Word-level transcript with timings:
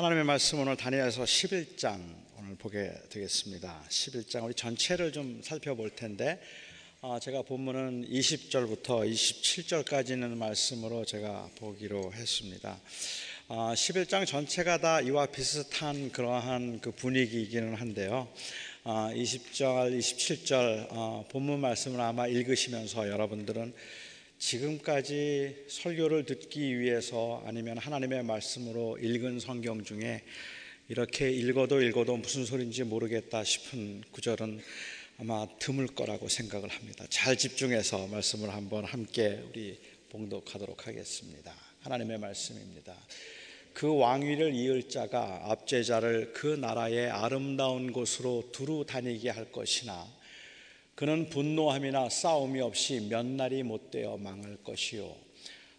하나님의 0.00 0.24
말씀 0.24 0.58
오늘 0.58 0.78
다니엘서 0.78 1.24
11장 1.24 2.00
오늘 2.38 2.54
보게 2.56 2.90
되겠습니다. 3.10 3.84
11장 3.90 4.44
우리 4.44 4.54
전체를 4.54 5.12
좀 5.12 5.42
살펴볼 5.44 5.90
텐데 5.90 6.40
어, 7.02 7.18
제가 7.20 7.42
본문은 7.42 8.08
20절부터 8.08 9.06
27절까지 9.06 10.12
있는 10.12 10.38
말씀으로 10.38 11.04
제가 11.04 11.50
보기로 11.58 12.14
했습니다. 12.14 12.80
11장 13.48 14.22
어, 14.22 14.24
전체가 14.24 14.78
다 14.78 15.02
이와 15.02 15.26
비슷한 15.26 16.10
그러한 16.10 16.80
그 16.80 16.92
분위기이기는 16.92 17.74
한데요. 17.74 18.26
20절, 18.84 19.64
어, 19.64 19.84
27절 19.90 21.28
본문 21.28 21.60
말씀을 21.60 22.00
아마 22.00 22.26
읽으시면서 22.26 23.06
여러분들은 23.06 23.74
지금까지 24.40 25.66
설교를 25.68 26.24
듣기 26.24 26.80
위해서 26.80 27.42
아니면 27.46 27.76
하나님의 27.76 28.24
말씀으로 28.24 28.96
읽은 28.98 29.38
성경 29.38 29.84
중에 29.84 30.22
이렇게 30.88 31.30
읽어도 31.30 31.82
읽어도 31.82 32.16
무슨 32.16 32.46
소리인지 32.46 32.84
모르겠다 32.84 33.44
싶은 33.44 34.02
구절은 34.10 34.60
아마 35.18 35.46
드물 35.58 35.86
거라고 35.88 36.28
생각을 36.28 36.70
합니다. 36.70 37.04
잘 37.10 37.36
집중해서 37.36 38.06
말씀을 38.06 38.52
한번 38.52 38.84
함께 38.86 39.44
우리 39.50 39.78
봉독하도록 40.08 40.86
하겠습니다. 40.86 41.54
하나님의 41.82 42.18
말씀입니다. 42.18 42.96
그 43.74 43.94
왕위를 43.94 44.54
이을 44.54 44.88
자가 44.88 45.50
압제자를 45.50 46.32
그 46.32 46.46
나라의 46.46 47.10
아름다운 47.10 47.92
곳으로 47.92 48.48
두루 48.52 48.86
다니게 48.88 49.28
할 49.28 49.52
것이나 49.52 50.08
그는 51.00 51.30
분노함이나 51.30 52.10
싸움이 52.10 52.60
없이 52.60 53.00
몇 53.08 53.24
날이 53.24 53.62
못 53.62 53.90
되어 53.90 54.18
망할 54.18 54.58
것이요. 54.62 55.16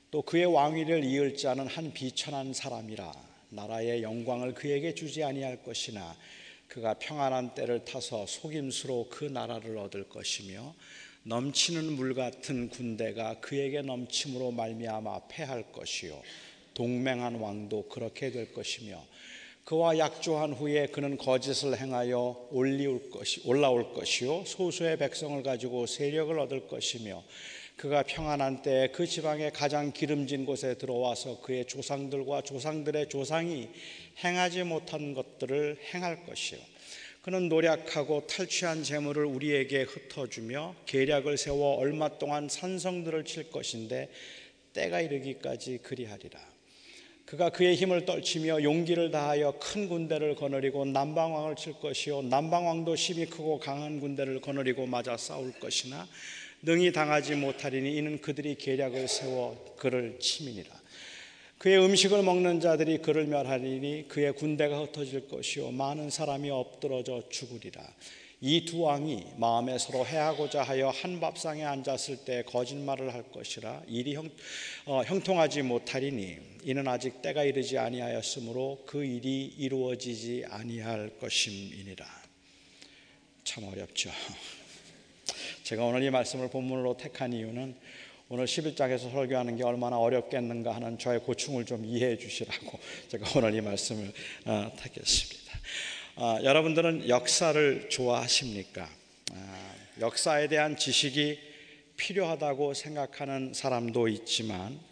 또 0.09 0.23
그의 0.23 0.47
왕위를 0.47 1.03
이을 1.03 1.37
자는 1.37 1.67
한 1.67 1.93
비천한 1.93 2.53
사람이라 2.53 3.13
나라의 3.49 4.01
영광을 4.01 4.55
그에게 4.55 4.95
주지 4.95 5.23
아니할 5.23 5.61
것이나 5.61 6.17
그가 6.67 6.95
평안한 6.95 7.53
때를 7.53 7.85
타서 7.85 8.25
속임수로 8.25 9.09
그 9.11 9.25
나라를 9.25 9.77
얻을 9.77 10.09
것이며 10.09 10.73
넘치는 11.21 11.97
물 11.97 12.15
같은 12.15 12.69
군대가 12.69 13.39
그에게 13.41 13.83
넘침으로 13.83 14.49
말미암아 14.49 15.27
패할 15.27 15.71
것이요. 15.71 16.19
동맹한 16.73 17.35
왕도 17.35 17.89
그렇게 17.89 18.31
될 18.31 18.51
것이며 18.51 19.05
그와 19.65 19.97
약조한 19.97 20.53
후에 20.53 20.87
그는 20.87 21.17
거짓을 21.17 21.79
행하여 21.79 22.49
올라올 22.51 23.93
것이요. 23.93 24.43
소수의 24.45 24.97
백성을 24.97 25.41
가지고 25.43 25.85
세력을 25.85 26.37
얻을 26.39 26.67
것이며 26.67 27.23
그가 27.77 28.03
평안한 28.03 28.61
때그 28.61 29.07
지방의 29.07 29.53
가장 29.53 29.91
기름진 29.91 30.45
곳에 30.45 30.75
들어와서 30.75 31.41
그의 31.41 31.65
조상들과 31.65 32.41
조상들의 32.41 33.09
조상이 33.09 33.69
행하지 34.23 34.63
못한 34.63 35.13
것들을 35.13 35.79
행할 35.93 36.25
것이요. 36.25 36.59
그는 37.21 37.49
노력하고 37.49 38.25
탈취한 38.27 38.83
재물을 38.83 39.25
우리에게 39.25 39.83
흩어주며 39.83 40.75
계략을 40.85 41.37
세워 41.37 41.75
얼마 41.75 42.17
동안 42.17 42.49
산성들을 42.49 43.25
칠 43.25 43.49
것인데 43.49 44.09
때가 44.73 45.01
이르기까지 45.01 45.79
그리하리라 45.79 46.50
그가 47.31 47.49
그의 47.49 47.75
힘을 47.75 48.03
떨치며 48.03 48.61
용기를 48.61 49.09
다하여 49.09 49.53
큰 49.57 49.87
군대를 49.87 50.35
거느리고 50.35 50.83
남방왕을 50.83 51.55
칠 51.55 51.71
것이요 51.79 52.23
남방왕도 52.23 52.93
힘이 52.95 53.25
크고 53.27 53.57
강한 53.57 54.01
군대를 54.01 54.41
거느리고 54.41 54.85
맞아 54.85 55.15
싸울 55.15 55.53
것이나 55.53 56.09
능히 56.61 56.91
당하지 56.91 57.35
못하리니 57.35 57.95
이는 57.95 58.19
그들이 58.19 58.55
계략을 58.55 59.07
세워 59.07 59.75
그를 59.77 60.19
치민이라. 60.19 60.69
그의 61.57 61.81
음식을 61.85 62.21
먹는 62.21 62.59
자들이 62.59 62.97
그를 62.97 63.27
멸하리니 63.27 64.09
그의 64.09 64.33
군대가 64.33 64.81
흩어질 64.81 65.29
것이요 65.29 65.71
많은 65.71 66.09
사람이 66.09 66.49
엎드러져 66.49 67.23
죽으리라. 67.29 67.81
이 68.43 68.65
두 68.65 68.81
왕이 68.81 69.23
마음에 69.37 69.77
서로 69.77 70.03
해하고자 70.03 70.63
하여 70.63 70.89
한 70.89 71.19
밥상에 71.19 71.63
앉았을 71.63 72.25
때 72.25 72.43
거짓말을 72.47 73.13
할 73.13 73.23
것이라. 73.31 73.83
일이 73.87 74.15
형, 74.15 74.29
어, 74.85 75.03
형통하지 75.03 75.61
못하리니 75.61 76.50
이는 76.63 76.87
아직 76.87 77.21
때가 77.21 77.43
이르지 77.43 77.77
아니하였으므로 77.77 78.83
그 78.85 79.03
일이 79.03 79.45
이루어지지 79.57 80.45
아니할 80.49 81.11
것임이니라. 81.19 82.05
참 83.43 83.63
어렵죠. 83.63 84.11
제가 85.63 85.85
오늘 85.85 86.03
이 86.03 86.09
말씀을 86.09 86.49
본문으로 86.49 86.97
택한 86.97 87.33
이유는 87.33 87.75
오늘 88.29 88.45
11장에서 88.45 89.11
설교하는 89.11 89.57
게 89.57 89.63
얼마나 89.63 89.97
어렵겠는가 89.97 90.73
하는 90.73 90.97
저의 90.97 91.19
고충을 91.19 91.65
좀 91.65 91.83
이해해 91.83 92.17
주시라고 92.17 92.79
제가 93.09 93.27
오늘 93.35 93.55
이 93.55 93.61
말씀을 93.61 94.11
어, 94.45 94.71
택했습니다. 94.77 95.59
어, 96.15 96.39
여러분들은 96.43 97.09
역사를 97.09 97.89
좋아하십니까? 97.89 98.89
어, 99.33 99.75
역사에 99.99 100.47
대한 100.47 100.77
지식이 100.77 101.39
필요하다고 101.97 102.73
생각하는 102.73 103.53
사람도 103.53 104.07
있지만 104.07 104.90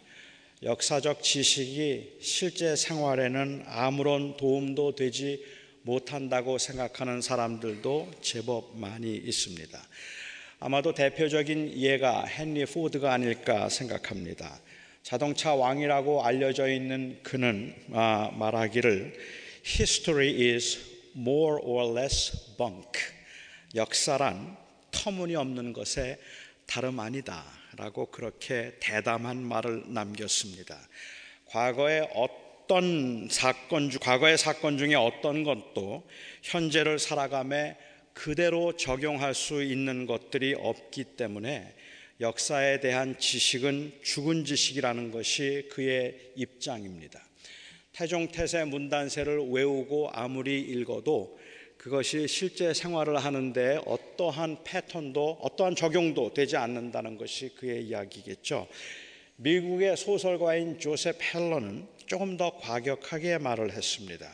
역사적 0.62 1.22
지식이 1.22 2.18
실제 2.20 2.76
생활에는 2.76 3.64
아무런 3.66 4.36
도움도 4.36 4.94
되지 4.94 5.42
못한다고 5.82 6.58
생각하는 6.58 7.22
사람들도 7.22 8.10
제법 8.20 8.76
많이 8.78 9.16
있습니다. 9.16 9.82
아마도 10.58 10.92
대표적인 10.92 11.78
예가 11.78 12.26
헨리 12.28 12.66
포드가 12.66 13.10
아닐까 13.10 13.70
생각합니다. 13.70 14.60
자동차 15.02 15.54
왕이라고 15.54 16.22
알려져 16.26 16.70
있는 16.70 17.18
그는 17.22 17.74
아, 17.94 18.30
말하기를 18.34 19.14
History 19.66 20.54
is 20.54 20.78
more 21.16 21.58
or 21.62 21.98
less 21.98 22.54
bunk. 22.58 23.00
역사란 23.74 24.58
터무니없는 24.90 25.72
것에 25.72 26.18
다름 26.66 27.00
아니다. 27.00 27.59
라고 27.76 28.06
그렇게 28.06 28.76
대담한 28.80 29.42
말을 29.42 29.84
남겼습니다. 29.86 30.78
과거의 31.46 32.08
어떤 32.14 33.28
사건, 33.30 33.90
과거의 33.90 34.38
사건 34.38 34.78
중에 34.78 34.94
어떤 34.94 35.44
것도 35.44 36.06
현재를 36.42 36.98
살아감에 36.98 37.76
그대로 38.12 38.76
적용할 38.76 39.34
수 39.34 39.62
있는 39.62 40.06
것들이 40.06 40.54
없기 40.54 41.04
때문에 41.16 41.74
역사에 42.20 42.80
대한 42.80 43.18
지식은 43.18 44.00
죽은 44.02 44.44
지식이라는 44.44 45.10
것이 45.10 45.68
그의 45.70 46.32
입장입니다. 46.36 47.24
태종 47.92 48.28
태세 48.28 48.64
문단세를 48.64 49.48
외우고 49.50 50.10
아무리 50.12 50.60
읽어도 50.60 51.39
그것이 51.80 52.28
실제 52.28 52.74
생활을 52.74 53.16
하는데 53.16 53.80
어떠한 53.86 54.64
패턴도 54.64 55.38
어떠한 55.40 55.76
적용도 55.76 56.34
되지 56.34 56.58
않는다는 56.58 57.16
것이 57.16 57.54
그의 57.54 57.84
이야기겠죠. 57.86 58.68
미국의 59.36 59.96
소설가인 59.96 60.78
조셉 60.78 61.16
헬러는 61.22 61.88
조금 62.04 62.36
더 62.36 62.58
과격하게 62.58 63.38
말을 63.38 63.72
했습니다. 63.72 64.28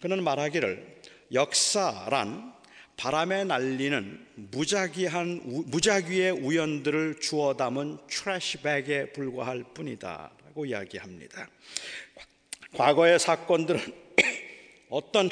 그는 0.00 0.22
말하기를 0.22 1.00
역사란 1.32 2.54
바람에 2.96 3.42
날리는 3.42 4.26
무작위한 4.36 5.40
무작위의 5.66 6.30
우연들을 6.30 7.18
주워 7.18 7.56
담은 7.56 7.98
트래시백에 8.06 9.06
불과할 9.12 9.64
뿐이다라고 9.74 10.66
이야기합니다. 10.66 11.48
과거의 12.74 13.18
사건들은 13.18 13.80
어떤 14.88 15.28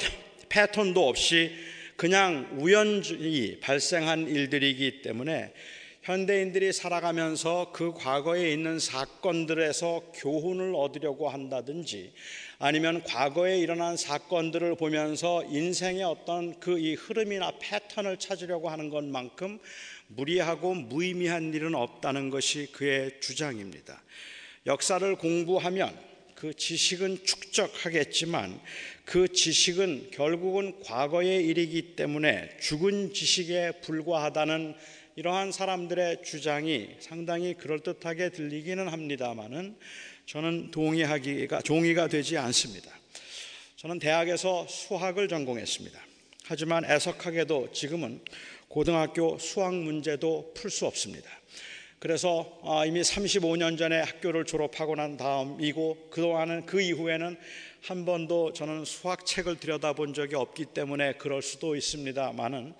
패턴도 0.49 1.07
없이 1.07 1.51
그냥 1.95 2.49
우연히 2.59 3.59
발생한 3.59 4.27
일들이기 4.27 5.01
때문에 5.01 5.53
현대인들이 6.01 6.71
살아가면서 6.71 7.71
그 7.73 7.93
과거에 7.93 8.51
있는 8.51 8.79
사건들에서 8.79 10.11
교훈을 10.15 10.73
얻으려고 10.73 11.29
한다든지 11.29 12.13
아니면 12.57 13.03
과거에 13.03 13.59
일어난 13.59 13.95
사건들을 13.95 14.75
보면서 14.75 15.43
인생의 15.45 16.03
어떤 16.03 16.59
그 16.59 16.79
이 16.79 16.95
흐름이나 16.95 17.51
패턴을 17.59 18.17
찾으려고 18.17 18.69
하는 18.69 18.89
것만큼 18.89 19.59
무리하고 20.07 20.73
무의미한 20.73 21.53
일은 21.53 21.75
없다는 21.75 22.29
것이 22.29 22.71
그의 22.71 23.19
주장입니다. 23.19 24.01
역사를 24.65 25.15
공부하면 25.15 25.95
그 26.33 26.53
지식은 26.53 27.25
축적하겠지만 27.25 28.59
그 29.09 29.27
지식은 29.27 30.11
결국은 30.11 30.79
과거의 30.81 31.43
일이기 31.47 31.95
때문에 31.95 32.47
죽은 32.59 33.11
지식에 33.11 33.71
불과하다는 33.81 34.75
이러한 35.15 35.51
사람들의 35.51 36.21
주장이 36.23 36.89
상당히 36.99 37.55
그럴듯하게 37.55 38.29
들리기는 38.29 38.87
합니다만은 38.87 39.75
저는 40.27 40.69
동의하기가 40.69 41.61
동의가 41.61 42.07
되지 42.07 42.37
않습니다. 42.37 42.91
저는 43.77 43.97
대학에서 43.97 44.67
수학을 44.69 45.27
전공했습니다. 45.27 45.99
하지만 46.45 46.85
애석하게도 46.85 47.71
지금은 47.71 48.21
고등학교 48.67 49.39
수학 49.39 49.73
문제도 49.73 50.53
풀 50.53 50.69
수 50.69 50.85
없습니다. 50.85 51.38
그래서 51.99 52.57
아, 52.63 52.85
이미 52.85 53.01
35년 53.01 53.77
전에 53.77 53.99
학교를 53.99 54.45
졸업하고 54.45 54.95
난 54.95 55.17
다음이고 55.17 56.07
그동안은 56.09 56.65
그 56.65 56.79
이후에는 56.79 57.35
한 57.81 58.05
번도 58.05 58.53
저는 58.53 58.85
수학책을 58.85 59.59
들여다본 59.59 60.13
적이 60.13 60.35
없기 60.35 60.65
때문에 60.67 61.13
그럴 61.13 61.41
수도 61.41 61.75
있습니다만은 61.75 62.73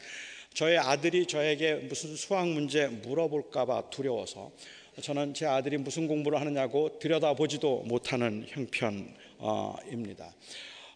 저의 0.54 0.78
아들이 0.78 1.26
저에게 1.26 1.76
무슨 1.76 2.16
수학 2.16 2.48
문제 2.48 2.88
물어볼까봐 2.88 3.90
두려워서 3.90 4.52
저는 5.02 5.34
제 5.34 5.46
아들이 5.46 5.78
무슨 5.78 6.08
공부를 6.08 6.40
하느냐고 6.40 6.98
들여다보지도 7.00 7.84
못하는 7.88 8.46
형편입니다. 8.48 10.34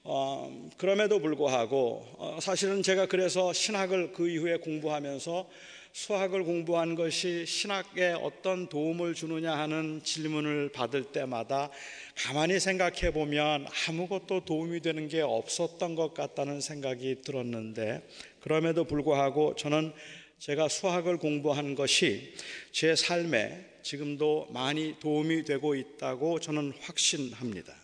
어, 0.06 0.70
그럼에도 0.78 1.20
불구하고 1.20 2.06
어, 2.18 2.38
사실은 2.42 2.84
제가 2.84 3.06
그래서 3.06 3.52
신학을 3.52 4.14
그 4.14 4.30
이후에 4.30 4.58
공부하면서 4.58 5.48
수학을 5.94 6.44
공부한 6.44 6.96
것이 6.96 7.46
신학에 7.46 8.16
어떤 8.20 8.68
도움을 8.68 9.14
주느냐 9.14 9.56
하는 9.56 10.02
질문을 10.04 10.72
받을 10.72 11.04
때마다 11.04 11.70
가만히 12.16 12.60
생각해 12.60 13.14
보면 13.14 13.68
아무것도 13.88 14.44
도움이 14.44 14.82
되는 14.82 15.08
게 15.08 15.22
없었던 15.22 15.94
것 15.94 16.16
같다는 16.16 16.62
생각이 16.62 17.22
들었는데 17.22 18.02
그럼에도 18.40 18.86
불구하고 18.86 19.56
저는 19.56 19.94
제가 20.40 20.68
수학을 20.68 21.20
공부한 21.20 21.76
것이 21.76 22.34
제 22.72 22.96
삶에 22.96 23.64
지금도 23.84 24.48
많이 24.50 25.00
도움이 25.00 25.44
되고 25.44 25.76
있다고 25.76 26.40
저는 26.40 26.74
확신합니다. 26.82 27.83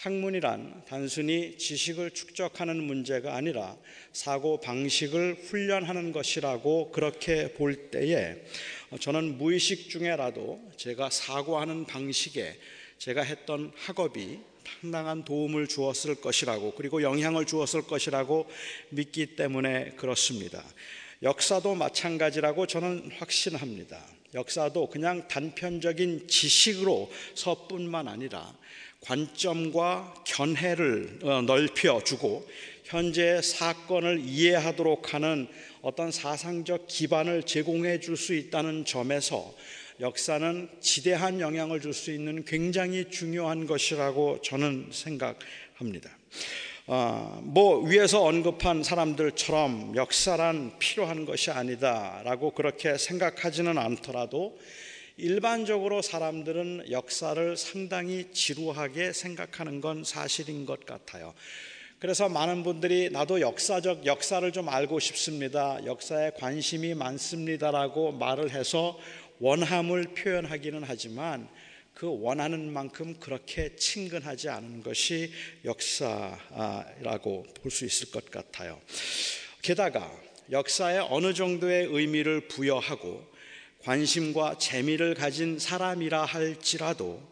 학문이란 0.00 0.84
단순히 0.88 1.58
지식을 1.58 2.12
축적하는 2.12 2.82
문제가 2.82 3.34
아니라 3.34 3.76
사고 4.14 4.58
방식을 4.58 5.42
훈련하는 5.44 6.12
것이라고 6.12 6.90
그렇게 6.90 7.52
볼 7.52 7.90
때에 7.90 8.36
저는 8.98 9.36
무의식 9.36 9.90
중에라도 9.90 10.58
제가 10.78 11.10
사고하는 11.10 11.84
방식에 11.84 12.56
제가 12.96 13.22
했던 13.22 13.72
학업이 13.76 14.38
상당한 14.80 15.22
도움을 15.22 15.68
주었을 15.68 16.14
것이라고 16.14 16.72
그리고 16.76 17.02
영향을 17.02 17.44
주었을 17.44 17.82
것이라고 17.82 18.48
믿기 18.88 19.36
때문에 19.36 19.90
그렇습니다. 19.96 20.64
역사도 21.22 21.74
마찬가지라고 21.74 22.66
저는 22.66 23.10
확신합니다. 23.18 24.02
역사도 24.32 24.88
그냥 24.88 25.28
단편적인 25.28 26.28
지식으로서뿐만 26.28 28.08
아니라 28.08 28.54
관점과 29.00 30.14
견해를 30.24 31.20
어, 31.22 31.42
넓혀주고 31.42 32.46
현재 32.84 33.40
사건을 33.40 34.20
이해하도록 34.20 35.14
하는 35.14 35.48
어떤 35.82 36.10
사상적 36.10 36.86
기반을 36.88 37.44
제공해 37.44 38.00
줄 38.00 38.16
수 38.16 38.34
있다는 38.34 38.84
점에서 38.84 39.54
역사는 40.00 40.68
지대한 40.80 41.40
영향을 41.40 41.80
줄 41.80 41.92
수 41.92 42.10
있는 42.10 42.44
굉장히 42.44 43.10
중요한 43.10 43.66
것이라고 43.66 44.40
저는 44.42 44.88
생각합니다. 44.92 46.10
어, 46.86 47.40
뭐 47.44 47.84
위에서 47.84 48.22
언급한 48.24 48.82
사람들처럼 48.82 49.94
역사란 49.94 50.72
필요한 50.78 51.24
것이 51.24 51.50
아니다라고 51.50 52.50
그렇게 52.50 52.98
생각하지는 52.98 53.78
않더라도 53.78 54.58
일반적으로 55.20 56.00
사람들은 56.00 56.86
역사를 56.90 57.56
상당히 57.56 58.32
지루하게 58.32 59.12
생각하는 59.12 59.80
건 59.80 60.02
사실인 60.02 60.64
것 60.64 60.86
같아요. 60.86 61.34
그래서 61.98 62.30
많은 62.30 62.62
분들이 62.62 63.10
나도 63.10 63.42
역사적 63.42 64.06
역사를 64.06 64.50
좀 64.52 64.70
알고 64.70 64.98
싶습니다. 64.98 65.78
역사에 65.84 66.30
관심이 66.38 66.94
많습니다라고 66.94 68.12
말을 68.12 68.50
해서 68.50 68.98
원함을 69.40 70.14
표현하기는 70.14 70.84
하지만 70.86 71.48
그 71.92 72.06
원하는 72.22 72.72
만큼 72.72 73.14
그렇게 73.20 73.76
친근하지 73.76 74.48
않은 74.48 74.82
것이 74.82 75.30
역사라고 75.66 77.46
볼 77.60 77.70
수 77.70 77.84
있을 77.84 78.10
것 78.10 78.30
같아요. 78.30 78.80
게다가 79.60 80.10
역사에 80.50 80.96
어느 81.10 81.34
정도의 81.34 81.88
의미를 81.90 82.48
부여하고 82.48 83.29
관심과 83.82 84.58
재미를 84.58 85.14
가진 85.14 85.58
사람이라 85.58 86.24
할지라도 86.24 87.22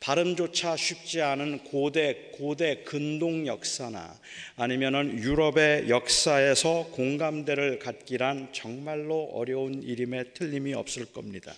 발음조차 0.00 0.76
쉽지 0.76 1.22
않은 1.22 1.64
고대 1.64 2.30
고대 2.32 2.82
근동 2.84 3.46
역사나 3.46 4.18
아니면은 4.56 5.18
유럽의 5.18 5.88
역사에서 5.88 6.88
공감대를 6.92 7.78
갖기란 7.78 8.48
정말로 8.52 9.30
어려운 9.32 9.82
일임에 9.82 10.24
틀림이 10.34 10.74
없을 10.74 11.06
겁니다. 11.06 11.54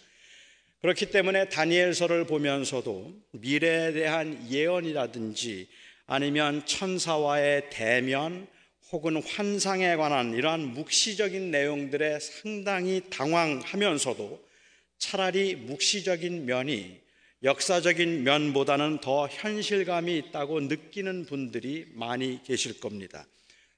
그렇기 0.80 1.06
때문에 1.06 1.48
다니엘서를 1.48 2.26
보면서도 2.26 3.12
미래에 3.32 3.92
대한 3.92 4.48
예언이라든지 4.48 5.68
아니면 6.06 6.64
천사와의 6.64 7.70
대면 7.70 8.46
혹은 8.90 9.22
환상에 9.22 9.96
관한 9.96 10.32
이러한 10.32 10.72
묵시적인 10.72 11.50
내용들에 11.50 12.18
상당히 12.20 13.02
당황하면서도 13.10 14.42
차라리 14.96 15.56
묵시적인 15.56 16.46
면이 16.46 16.98
역사적인 17.42 18.24
면보다는 18.24 19.00
더 19.00 19.28
현실감이 19.28 20.16
있다고 20.16 20.60
느끼는 20.60 21.26
분들이 21.26 21.86
많이 21.92 22.42
계실 22.44 22.80
겁니다. 22.80 23.26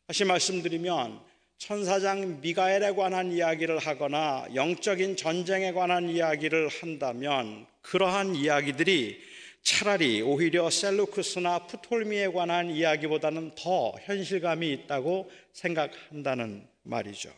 다시 0.07 0.25
말씀드리면 0.25 1.21
천사장 1.59 2.41
미가엘에 2.41 2.93
관한 2.93 3.33
이야기를 3.33 3.79
하거나 3.79 4.47
영적인 4.55 5.17
전쟁에 5.17 5.73
관한 5.73 6.09
이야기를 6.09 6.69
한다면 6.69 7.67
그러한 7.83 8.35
이야기들이 8.35 9.21
차라리 9.63 10.23
오히려 10.23 10.71
셀루크스나 10.71 11.67
프톨미에 11.67 12.29
관한 12.29 12.71
이야기보다는 12.71 13.53
더 13.57 13.93
현실감이 14.05 14.71
있다고 14.73 15.31
생각한다는 15.53 16.67
말이죠. 16.83 17.31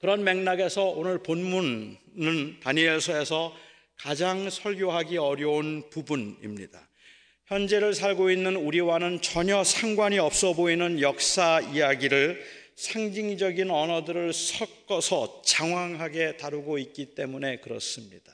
그런 0.00 0.24
맥락에서 0.24 0.84
오늘 0.86 1.22
본문은 1.22 2.60
다니엘서에서 2.62 3.54
가장 3.96 4.48
설교하기 4.48 5.18
어려운 5.18 5.88
부분입니다. 5.90 6.88
현재를 7.46 7.94
살고 7.94 8.30
있는 8.30 8.56
우리와는 8.56 9.20
전혀 9.22 9.62
상관이 9.62 10.18
없어 10.18 10.54
보이는 10.54 11.00
역사 11.00 11.60
이야기를 11.60 12.42
상징적인 12.76 13.70
언어들을 13.70 14.32
섞어서 14.32 15.42
장황하게 15.44 16.38
다루고 16.38 16.78
있기 16.78 17.14
때문에 17.14 17.58
그렇습니다. 17.58 18.32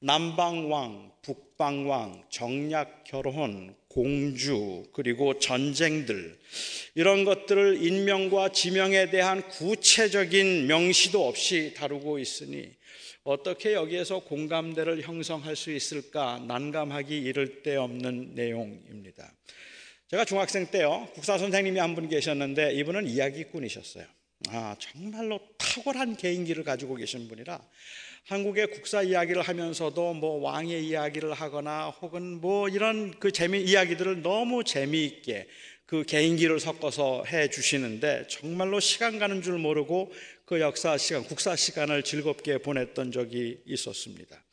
남방왕, 0.00 1.12
북 1.22 1.47
방왕, 1.58 2.24
정략 2.30 3.02
결혼, 3.04 3.74
공주, 3.88 4.84
그리고 4.92 5.38
전쟁들, 5.40 6.38
이런 6.94 7.24
것들을 7.24 7.84
인명과 7.84 8.50
지명에 8.50 9.10
대한 9.10 9.46
구체적인 9.48 10.68
명시도 10.68 11.26
없이 11.26 11.74
다루고 11.76 12.20
있으니 12.20 12.70
어떻게 13.24 13.72
여기에서 13.74 14.20
공감대를 14.20 15.02
형성할 15.02 15.56
수 15.56 15.72
있을까 15.72 16.38
난감하기 16.46 17.18
이를 17.18 17.62
데 17.62 17.74
없는 17.74 18.34
내용입니다. 18.34 19.32
제가 20.10 20.24
중학생 20.24 20.66
때요, 20.70 21.08
국사 21.12 21.36
선생님이 21.36 21.80
한 21.80 21.94
분 21.96 22.08
계셨는데 22.08 22.72
이분은 22.74 23.08
이야기꾼이셨어요. 23.08 24.04
아, 24.50 24.76
정말로 24.78 25.40
탁월한 25.58 26.16
개인기를 26.16 26.62
가지고 26.62 26.94
계신 26.94 27.26
분이라 27.26 27.60
한국의 28.28 28.66
국사 28.66 29.00
이야기를 29.00 29.40
하면서도 29.40 30.12
뭐 30.12 30.42
왕의 30.42 30.86
이야기를 30.86 31.32
하거나 31.32 31.88
혹은 31.88 32.42
뭐 32.42 32.68
이런 32.68 33.18
그 33.18 33.32
재미 33.32 33.62
이야기들을 33.62 34.20
너무 34.20 34.64
재미있게 34.64 35.46
그 35.86 36.04
개인기를 36.04 36.60
섞어서 36.60 37.24
해 37.24 37.48
주시는데 37.48 38.26
정말로 38.28 38.80
시간 38.80 39.18
가는 39.18 39.40
줄 39.40 39.56
모르고 39.56 40.12
그 40.44 40.60
역사 40.60 40.98
시간, 40.98 41.24
국사 41.24 41.56
시간을 41.56 42.02
즐겁게 42.02 42.58
보냈던 42.58 43.12
적이 43.12 43.60
있었습니다. 43.64 44.44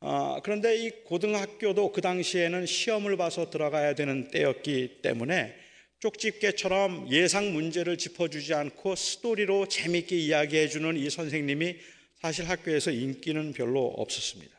어, 0.00 0.40
그런데 0.42 0.76
이 0.76 0.90
고등학교도 1.04 1.92
그 1.92 2.02
당시에는 2.02 2.66
시험을 2.66 3.16
봐서 3.16 3.48
들어가야 3.48 3.94
되는 3.94 4.28
때였기 4.28 4.98
때문에 5.00 5.56
쪽집게처럼 6.00 7.10
예상 7.10 7.54
문제를 7.54 7.96
짚어주지 7.96 8.52
않고 8.52 8.94
스토리로 8.94 9.68
재밌게 9.68 10.14
이야기해주는 10.18 10.98
이 10.98 11.08
선생님이 11.08 11.76
사실 12.20 12.48
학교에서 12.48 12.90
인기는 12.90 13.52
별로 13.52 13.86
없었습니다. 13.86 14.56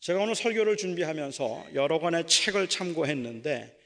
제가 0.00 0.20
오늘 0.20 0.34
설교를 0.34 0.76
준비하면서 0.76 1.68
여러 1.74 1.98
권의 1.98 2.26
책을 2.26 2.68
참고했는데 2.68 3.76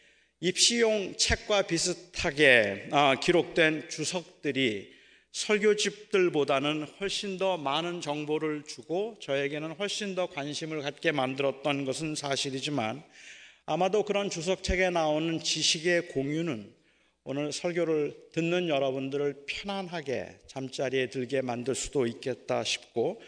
입시용 0.40 1.16
책과 1.16 1.62
비슷하게 1.62 2.88
아, 2.90 3.14
기록된 3.20 3.88
주석들이 3.88 4.92
설교집들보다는 5.32 6.86
훨씬 7.00 7.38
더 7.38 7.56
많은 7.56 8.00
정보를 8.02 8.64
주고 8.66 9.16
저에게는 9.22 9.72
훨씬 9.72 10.14
더 10.14 10.26
관심을 10.26 10.82
갖게 10.82 11.12
만들었던 11.12 11.84
것은 11.84 12.14
사실이지만 12.14 13.02
아마도 13.64 14.04
그런 14.04 14.28
주석책에 14.28 14.90
나오는 14.90 15.42
지식의 15.42 16.08
공유는 16.08 16.81
오늘 17.24 17.52
설교를 17.52 18.16
듣는 18.32 18.68
여러분들을 18.68 19.44
편안하게 19.46 20.38
잠자리에 20.46 21.08
들게 21.10 21.40
만들 21.40 21.74
수도 21.74 22.06
있겠다 22.06 22.64
싶고 22.64 23.20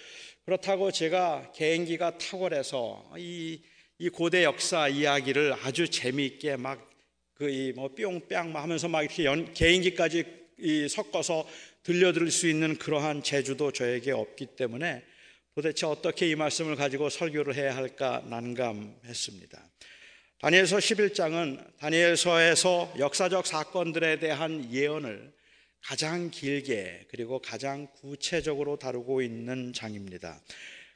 그렇다고 0.45 0.91
제가 0.91 1.53
개인기가 1.55 2.19
탁월해서 2.19 3.13
이, 3.19 3.63
이 3.99 4.09
고대 4.09 4.45
역사 4.45 4.89
이야기를 4.89 5.55
아주 5.63 5.89
재미있게 5.89 6.57
막 6.57 6.95
그 7.35 7.51
이 7.51 7.73
뭐 7.75 7.89
뿅뿅 7.89 8.55
하면서 8.55 8.87
막 8.89 9.03
이렇게 9.03 9.25
연, 9.25 9.53
개인기까지 9.53 10.25
이 10.61 10.89
섞어서 10.89 11.47
들려드릴 11.83 12.31
수 12.31 12.49
있는 12.49 12.77
그러한 12.79 13.25
재주도 13.25 13.73
저에게 13.73 14.13
없기 14.13 14.47
때문에 14.57 15.03
도대체 15.55 15.87
어떻게 15.87 16.29
이 16.31 16.37
말씀을 16.37 16.77
가지고 16.77 17.11
설교를 17.11 17.57
해야 17.57 17.75
할까 17.75 18.23
난감했습니다. 18.29 19.71
다니엘서 20.45 20.77
11장은 20.77 21.79
다니엘서에서 21.79 22.97
역사적 22.99 23.47
사건들에 23.47 24.19
대한 24.19 24.71
예언을 24.71 25.33
가장 25.81 26.31
길게 26.31 27.07
그리고 27.09 27.39
가장 27.39 27.87
구체적으로 28.03 28.77
다루고 28.77 29.23
있는 29.23 29.73
장입니다. 29.73 30.39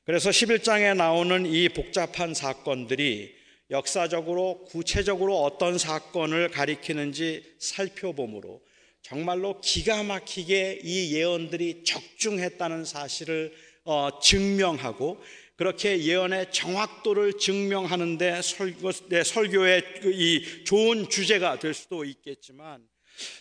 그래서 0.05 0.29
11장에 0.29 0.95
나오는 0.95 1.47
이 1.47 1.71
복잡한 1.71 2.35
사건들이 2.35 3.35
역사적으로 3.71 4.67
구체적으로 4.67 5.43
어떤 5.43 5.79
사건을 5.79 6.51
가리키는지 6.51 7.57
살펴보므로 7.59 8.61
정말로 9.01 9.63
기가 9.63 10.03
막히게 10.03 10.81
이 10.85 11.15
예언들이 11.15 11.85
적중했다는 11.85 12.85
사실을 12.85 13.55
어, 13.85 14.11
증명하고 14.21 15.19
그렇게 15.59 16.01
예언의 16.05 16.53
정확도를 16.53 17.33
증명하는데 17.33 18.43
설교, 18.43 18.93
네, 19.09 19.25
설교의 19.25 20.01
그이 20.03 20.65
좋은 20.65 21.09
주제가 21.09 21.59
될 21.59 21.75
수도 21.75 22.05
있겠지만 22.05 22.87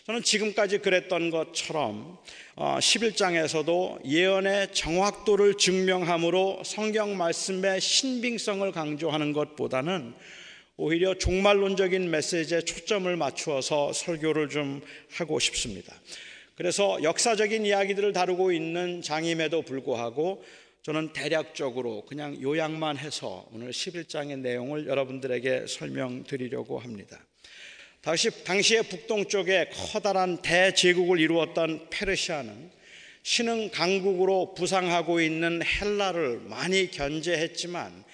저는 0.04 0.24
지금까지 0.24 0.78
그랬던 0.78 1.30
것처럼 1.30 2.18
11장에서도 2.56 3.68
어, 3.68 3.98
예언의 4.04 4.72
정확도를 4.72 5.54
증명함으로 5.58 6.62
성경 6.64 7.16
말씀의 7.16 7.80
신빙성을 7.80 8.72
강조하는 8.72 9.32
것보다는 9.32 10.12
오히려 10.76 11.14
종말론적인 11.14 12.10
메시지에 12.10 12.62
초점을 12.62 13.16
맞추어서 13.16 13.92
설교를 13.92 14.48
좀 14.48 14.80
하고 15.12 15.38
싶습니다. 15.38 15.94
그래서 16.56 17.00
역사적인 17.04 17.64
이야기들을 17.64 18.12
다루고 18.12 18.50
있는 18.50 19.02
장임에도 19.02 19.62
불구하고 19.62 20.42
저는 20.82 21.12
대략적으로 21.12 22.04
그냥 22.06 22.40
요약만 22.40 22.98
해서 22.98 23.48
오늘 23.52 23.70
11장의 23.70 24.38
내용을 24.38 24.86
여러분들에게 24.86 25.66
설명드리려고 25.66 26.78
합니다. 26.78 27.18
당시, 28.00 28.44
당시의 28.44 28.84
북동쪽에 28.84 29.70
커다란 29.72 30.40
대제국을 30.40 31.20
이루었던 31.20 31.88
페르시아는 31.90 32.70
신흥 33.22 33.70
강국으로 33.70 34.54
부상하고 34.54 35.20
있는 35.20 35.60
헬라를 35.62 36.40
많이 36.44 36.90
견제했지만 36.90 38.04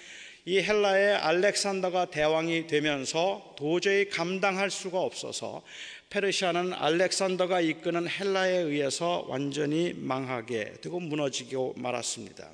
이 0.47 0.61
헬라의 0.61 1.15
알렉산더가 1.15 2.07
대왕이 2.07 2.67
되면서 2.67 3.55
도저히 3.57 4.09
감당할 4.09 4.71
수가 4.71 5.01
없어서 5.01 5.63
페르시아는 6.11 6.73
알렉산더가 6.75 7.61
이끄는 7.61 8.09
헬라에 8.09 8.57
의해서 8.59 9.25
완전히 9.29 9.93
망하게 9.97 10.75
되고 10.81 11.01
무너지고 11.01 11.75
말았습니다. 11.77 12.53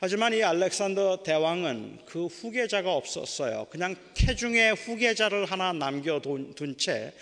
하지만 0.00 0.32
이 0.32 0.42
알렉산더 0.42 1.22
대왕은 1.24 1.98
그 2.06 2.26
후계자가 2.26 2.92
없었어요. 2.94 3.66
그냥 3.70 3.96
태중의 4.14 4.74
후계자를 4.76 5.44
하나 5.46 5.72
남겨둔 5.72 6.54
채 6.78 7.12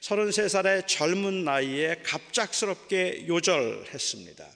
33살의 0.00 0.86
젊은 0.86 1.44
나이에 1.44 1.96
갑작스럽게 2.04 3.26
요절했습니다. 3.28 4.46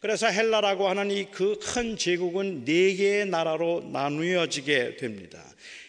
그래서 0.00 0.26
헬라라고 0.28 0.86
하는 0.88 1.10
이 1.10 1.24
그 1.30 1.58
큰 1.58 1.96
제국은 1.96 2.64
네 2.66 2.94
개의 2.94 3.26
나라로 3.26 3.88
나누어지게 3.90 4.98
됩니다. 4.98 5.42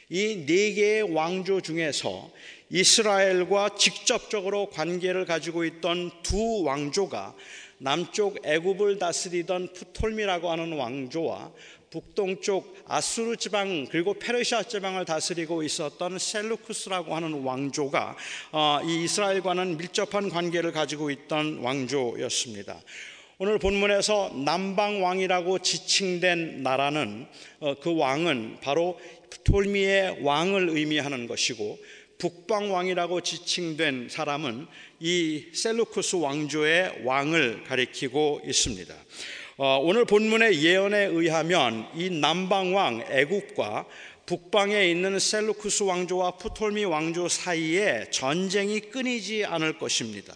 이 0.10 0.46
네 0.46 0.74
개의 0.74 1.02
왕조 1.14 1.60
중에서 1.60 2.32
이스라엘과 2.76 3.76
직접적으로 3.78 4.70
관계를 4.70 5.24
가지고 5.24 5.64
있던 5.64 6.12
두 6.24 6.64
왕조가 6.64 7.34
남쪽 7.78 8.46
애굽을 8.46 9.00
다스리던 9.00 9.72
푸톨미라고 9.72 10.52
하는 10.52 10.74
왕조와 10.74 11.54
북동쪽 11.90 12.84
아수르 12.86 13.38
지방 13.38 13.86
그리고 13.90 14.14
페르시아 14.16 14.64
지방을 14.64 15.06
다스리고 15.06 15.64
있었던 15.64 16.20
셀루쿠스라고 16.20 17.16
하는 17.16 17.44
왕조가 17.44 18.18
어, 18.52 18.80
이 18.84 19.06
이스라엘과는 19.06 19.78
밀접한 19.78 20.30
관계를 20.30 20.74
가지고 20.74 21.12
있던 21.12 21.60
왕조였습니다. 21.60 22.82
오늘 23.38 23.58
본문에서 23.58 24.34
남방 24.44 25.02
왕이라고 25.02 25.60
지칭된 25.60 26.62
나라는 26.62 27.26
어, 27.62 27.76
그 27.80 27.96
왕은 27.96 28.58
바로 28.62 29.00
푸톨미의 29.30 30.24
왕을 30.24 30.70
의미하는 30.70 31.28
것이고 31.28 31.80
북방 32.18 32.74
왕이라고 32.74 33.22
지칭된 33.22 34.08
사람은 34.10 34.68
이 35.00 35.46
셀루쿠스 35.54 36.18
왕조의 36.18 37.02
왕을 37.04 37.64
가리키고 37.66 38.42
있습니다. 38.46 38.96
어, 39.58 39.80
오늘 39.82 40.06
본문의 40.06 40.62
예언에 40.64 41.06
의하면 41.06 41.88
이 41.96 42.10
남방 42.10 42.76
왕 42.76 43.06
애국과 43.10 43.86
북방에 44.26 44.90
있는 44.90 45.20
셀루쿠스 45.20 45.84
왕조와 45.84 46.32
푸톨미 46.32 46.86
왕조 46.86 47.28
사이에 47.28 48.06
전쟁이 48.10 48.80
끊이지 48.80 49.46
않을 49.46 49.78
것입니다. 49.78 50.36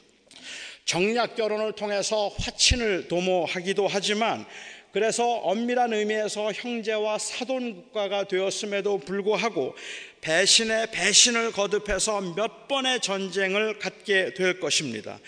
정략 0.86 1.36
결혼을 1.36 1.74
통해서 1.74 2.30
화친을 2.40 3.08
도모하기도 3.08 3.88
하지만 3.88 4.46
그래서 4.92 5.24
엄밀한 5.28 5.94
의미에서 5.94 6.52
형제와 6.52 7.20
사돈 7.20 7.76
국가가 7.76 8.24
되었음에도 8.24 8.98
불구하고 8.98 9.76
배신에 10.22 10.88
배신을 10.92 11.52
거듭해서 11.52 12.22
몇 12.36 12.68
번의 12.68 13.00
전쟁을 13.00 13.80
갖게 13.80 14.34
될 14.34 14.60
것입니다. 14.60 15.20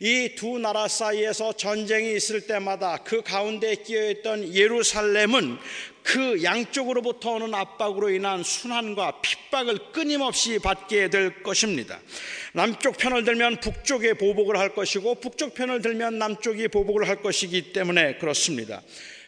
이 0.00 0.34
두 0.34 0.58
나라 0.58 0.88
사이에서 0.88 1.52
전쟁이 1.52 2.14
있을 2.16 2.46
때마다 2.46 2.98
그 3.04 3.22
가운데 3.22 3.74
끼어 3.74 4.10
있던 4.10 4.54
예루살렘은 4.54 5.58
그 6.02 6.42
양쪽으로부터 6.42 7.32
오는 7.32 7.54
압박으로 7.54 8.08
인한 8.10 8.42
순환과 8.42 9.20
핍박을 9.20 9.92
끊임없이 9.92 10.58
받게 10.58 11.10
될 11.10 11.42
것입니다. 11.42 12.00
남쪽 12.54 12.96
편을 12.96 13.24
들면 13.24 13.60
북쪽에 13.60 14.14
보복을 14.14 14.58
할 14.58 14.74
것이고 14.74 15.16
북쪽 15.16 15.54
편을 15.54 15.82
들면 15.82 16.18
남쪽이 16.18 16.68
보복을 16.68 17.06
할 17.06 17.22
것이기 17.22 17.72
때문에 17.72 18.16
그렇습니다. 18.16 18.80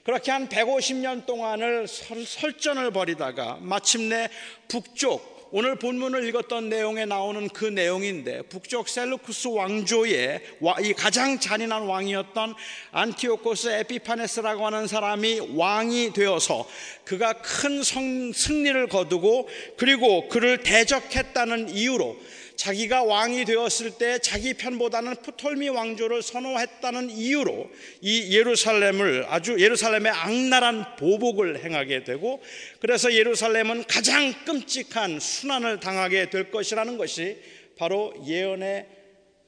그렇게 0.04 0.32
한 0.32 0.48
150년 0.48 1.26
동안을 1.26 1.86
설전을 1.86 2.90
벌이다가 2.90 3.58
마침내 3.60 4.28
북쪽 4.66 5.32
오늘 5.54 5.76
본문을 5.76 6.26
읽었던 6.28 6.70
내용에 6.70 7.04
나오는 7.04 7.46
그 7.50 7.66
내용인데 7.66 8.42
북쪽 8.48 8.88
셀루쿠스 8.88 9.48
왕조의 9.48 10.40
이 10.82 10.92
가장 10.94 11.38
잔인한 11.38 11.82
왕이었던 11.82 12.54
안티오코스 12.90 13.68
에피파네스라고 13.68 14.64
하는 14.64 14.86
사람이 14.86 15.52
왕이 15.54 16.14
되어서 16.14 16.66
그가 17.04 17.34
큰 17.34 17.82
승리를 17.82 18.88
거두고 18.88 19.46
그리고 19.76 20.26
그를 20.28 20.62
대적했다는 20.62 21.68
이유로 21.68 22.16
자기가 22.62 23.02
왕이 23.02 23.44
되었을 23.44 23.98
때 23.98 24.20
자기 24.20 24.54
편보다는 24.54 25.16
프톨미 25.16 25.68
왕조를 25.70 26.22
선호했다는 26.22 27.10
이유로 27.10 27.68
이 28.02 28.36
예루살렘을 28.36 29.26
아주 29.28 29.58
예루살렘의 29.58 30.12
악랄한 30.12 30.94
보복을 30.94 31.64
행하게 31.64 32.04
되고 32.04 32.40
그래서 32.78 33.12
예루살렘은 33.12 33.82
가장 33.88 34.32
끔찍한 34.44 35.18
순환을 35.18 35.80
당하게 35.80 36.30
될 36.30 36.52
것이라는 36.52 36.98
것이 36.98 37.36
바로 37.76 38.14
예언의 38.24 38.86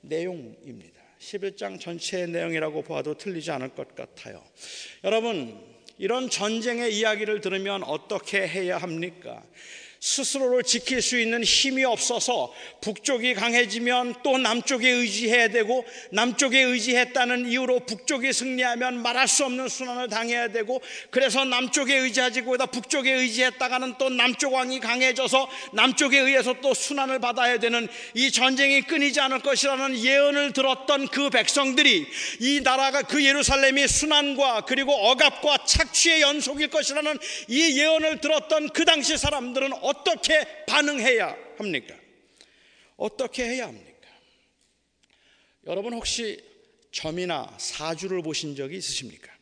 내용입니다. 0.00 1.00
11장 1.20 1.78
전체의 1.78 2.30
내용이라고 2.30 2.82
봐도 2.82 3.16
틀리지 3.16 3.52
않을 3.52 3.76
것 3.76 3.94
같아요. 3.94 4.42
여러분, 5.04 5.56
이런 5.98 6.28
전쟁의 6.28 6.92
이야기를 6.96 7.40
들으면 7.40 7.84
어떻게 7.84 8.46
해야 8.46 8.76
합니까? 8.78 9.44
스스로를 10.04 10.64
지킬 10.64 11.00
수 11.00 11.18
있는 11.18 11.42
힘이 11.42 11.86
없어서 11.86 12.52
북쪽이 12.82 13.32
강해지면 13.32 14.16
또 14.22 14.36
남쪽에 14.36 14.90
의지해야 14.90 15.48
되고 15.48 15.82
남쪽에 16.10 16.60
의지했다는 16.60 17.48
이유로 17.48 17.86
북쪽이 17.86 18.30
승리하면 18.34 19.00
말할 19.00 19.26
수 19.26 19.46
없는 19.46 19.66
순환을 19.66 20.10
당해야 20.10 20.48
되고 20.48 20.82
그래서 21.08 21.46
남쪽에 21.46 21.96
의지하지보다 21.96 22.66
북쪽에 22.66 23.12
의지했다가는 23.12 23.94
또 23.96 24.10
남쪽 24.10 24.52
왕이 24.52 24.80
강해져서 24.80 25.48
남쪽에 25.72 26.18
의해서 26.18 26.54
또 26.60 26.74
순환을 26.74 27.18
받아야 27.20 27.58
되는 27.58 27.88
이 28.12 28.30
전쟁이 28.30 28.82
끊이지 28.82 29.20
않을 29.20 29.38
것이라는 29.38 30.04
예언을 30.04 30.52
들었던 30.52 31.08
그 31.08 31.30
백성들이 31.30 32.06
이 32.40 32.60
나라가 32.62 33.00
그 33.00 33.24
예루살렘이 33.24 33.88
순환과 33.88 34.66
그리고 34.66 34.92
억압과 34.92 35.64
착취의 35.64 36.20
연속일 36.20 36.68
것이라는 36.68 37.18
이 37.48 37.80
예언을 37.80 38.20
들었던 38.20 38.68
그 38.68 38.84
당시 38.84 39.16
사람들은 39.16 39.72
어떻게 39.94 40.64
반응해야 40.66 41.36
합니까? 41.58 41.94
어떻게 42.96 43.44
해야 43.44 43.68
합니까? 43.68 44.08
여러분 45.66 45.94
혹시 45.94 46.42
점이나 46.90 47.56
사주를 47.58 48.22
보신 48.22 48.54
적이 48.54 48.76
있으십니까? 48.78 49.32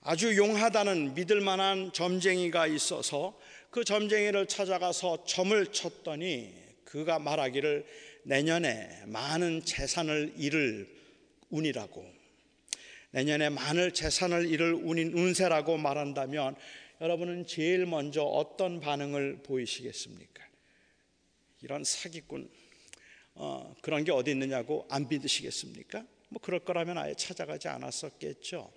아주 0.00 0.36
용하다는 0.36 1.14
믿을 1.14 1.40
만한 1.40 1.92
점쟁이가 1.92 2.66
있어서 2.66 3.38
그 3.70 3.84
점쟁이를 3.84 4.46
찾아가서 4.46 5.24
점을 5.24 5.66
쳤더니 5.68 6.52
그가 6.84 7.18
말하기를 7.18 7.86
내년에 8.24 9.02
많은 9.06 9.64
재산을 9.64 10.34
잃을 10.36 10.88
운이라고 11.50 12.22
내년에 13.12 13.50
많은 13.50 13.92
재산을 13.92 14.46
잃을 14.46 14.74
운인 14.74 15.12
운세라고 15.12 15.76
말한다면 15.76 16.56
여러분은 17.02 17.48
제일 17.48 17.84
먼저 17.84 18.22
어떤 18.22 18.78
반응을 18.78 19.42
보이시겠습니까? 19.42 20.44
이런 21.60 21.82
사기꾼 21.82 22.48
어, 23.34 23.74
그런 23.82 24.04
게 24.04 24.12
어디 24.12 24.30
있느냐고 24.30 24.86
안 24.88 25.08
믿으시겠습니까? 25.08 26.06
뭐 26.28 26.40
그럴 26.40 26.60
거라면 26.60 26.98
아예 26.98 27.14
찾아가지 27.14 27.66
않았었겠죠. 27.66 28.72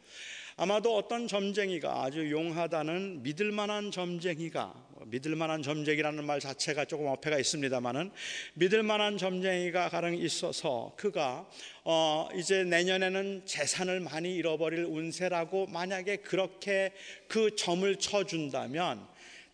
아마도 0.58 0.96
어떤 0.96 1.28
점쟁이가 1.28 2.04
아주 2.04 2.32
용하다는 2.32 3.24
믿을 3.24 3.52
만한 3.52 3.92
점쟁이가 3.92 4.86
믿을 5.08 5.36
만한 5.36 5.62
점쟁이라는 5.62 6.24
말 6.24 6.40
자체가 6.40 6.86
조금 6.86 7.08
어폐가 7.08 7.38
있습니다만은 7.38 8.12
믿을 8.54 8.82
만한 8.82 9.18
점쟁이가 9.18 9.90
가령 9.90 10.16
있어서 10.16 10.94
그가 10.96 11.46
어 11.84 12.30
이제 12.36 12.64
내년에는 12.64 13.46
재산을 13.46 14.00
많이 14.00 14.34
잃어버릴 14.36 14.86
운세라고 14.86 15.68
만약에 15.68 16.18
그렇게 16.18 16.94
그 17.28 17.58
점을 17.58 17.94
쳐 17.98 18.24
준다면 18.24 19.06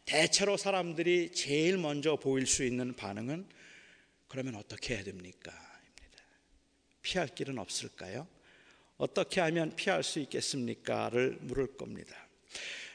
대체로 0.06 0.56
사람들이 0.56 1.32
제일 1.32 1.80
먼저 1.80 2.16
보일 2.16 2.46
수 2.46 2.64
있는 2.64 2.94
반응은 2.94 3.48
그러면 4.28 4.56
어떻게 4.56 4.96
해야 4.96 5.04
됩니까? 5.04 5.52
피할 7.02 7.28
길은 7.28 7.58
없을까요? 7.58 8.28
어떻게 9.02 9.42
하면 9.42 9.76
피할 9.76 10.04
수 10.04 10.20
있겠습니까?를 10.20 11.40
물을 11.42 11.76
겁니다. 11.76 12.16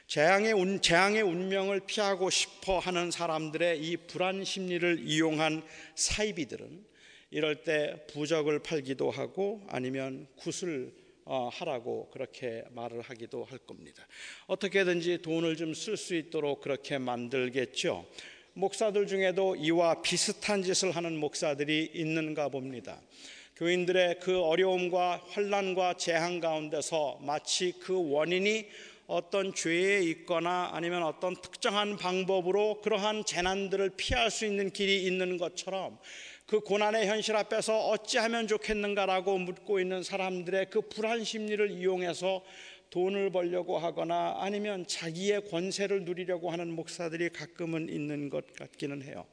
재앙의, 0.06 0.52
운, 0.52 0.80
재앙의 0.80 1.22
운명을 1.22 1.80
피하고 1.80 2.30
싶어 2.30 2.78
하는 2.78 3.10
사람들의 3.10 3.80
이 3.82 3.96
불안 3.96 4.44
심리를 4.44 5.00
이용한 5.04 5.64
사이비들은 5.96 6.86
이럴 7.32 7.64
때 7.64 8.06
부적을 8.12 8.60
팔기도 8.60 9.10
하고 9.10 9.66
아니면 9.68 10.28
굿을 10.36 10.94
어, 11.24 11.50
하라고 11.52 12.08
그렇게 12.10 12.62
말을 12.70 13.00
하기도 13.00 13.42
할 13.42 13.58
겁니다. 13.58 14.06
어떻게든지 14.46 15.22
돈을 15.22 15.56
좀 15.56 15.72
쓸 15.72 15.96
수 15.96 16.14
있도록 16.14 16.60
그렇게 16.60 16.98
만들겠죠. 16.98 18.06
목사들 18.52 19.08
중에도 19.08 19.56
이와 19.56 20.02
비슷한 20.02 20.62
짓을 20.62 20.92
하는 20.92 21.16
목사들이 21.16 21.90
있는가 21.94 22.48
봅니다. 22.48 23.02
교인들의 23.56 24.20
그 24.20 24.42
어려움과 24.42 25.22
환란과 25.28 25.94
재앙 25.94 26.40
가운데서 26.40 27.20
마치 27.22 27.72
그 27.80 28.12
원인이 28.12 28.66
어떤 29.06 29.54
죄에 29.54 30.02
있거나 30.02 30.70
아니면 30.74 31.02
어떤 31.02 31.34
특정한 31.34 31.96
방법으로 31.96 32.82
그러한 32.82 33.24
재난들을 33.24 33.92
피할 33.96 34.30
수 34.30 34.44
있는 34.44 34.68
길이 34.68 35.04
있는 35.04 35.38
것처럼 35.38 35.98
그 36.44 36.60
고난의 36.60 37.06
현실 37.06 37.34
앞에서 37.34 37.88
어찌하면 37.88 38.46
좋겠는가라고 38.46 39.38
묻고 39.38 39.80
있는 39.80 40.02
사람들의 40.02 40.66
그 40.68 40.82
불안 40.82 41.24
심리를 41.24 41.70
이용해서 41.70 42.44
돈을 42.90 43.30
벌려고 43.30 43.78
하거나 43.78 44.36
아니면 44.38 44.86
자기의 44.86 45.48
권세를 45.48 46.04
누리려고 46.04 46.50
하는 46.50 46.70
목사들이 46.72 47.30
가끔은 47.30 47.88
있는 47.88 48.28
것 48.28 48.52
같기는 48.52 49.02
해요. 49.02 49.24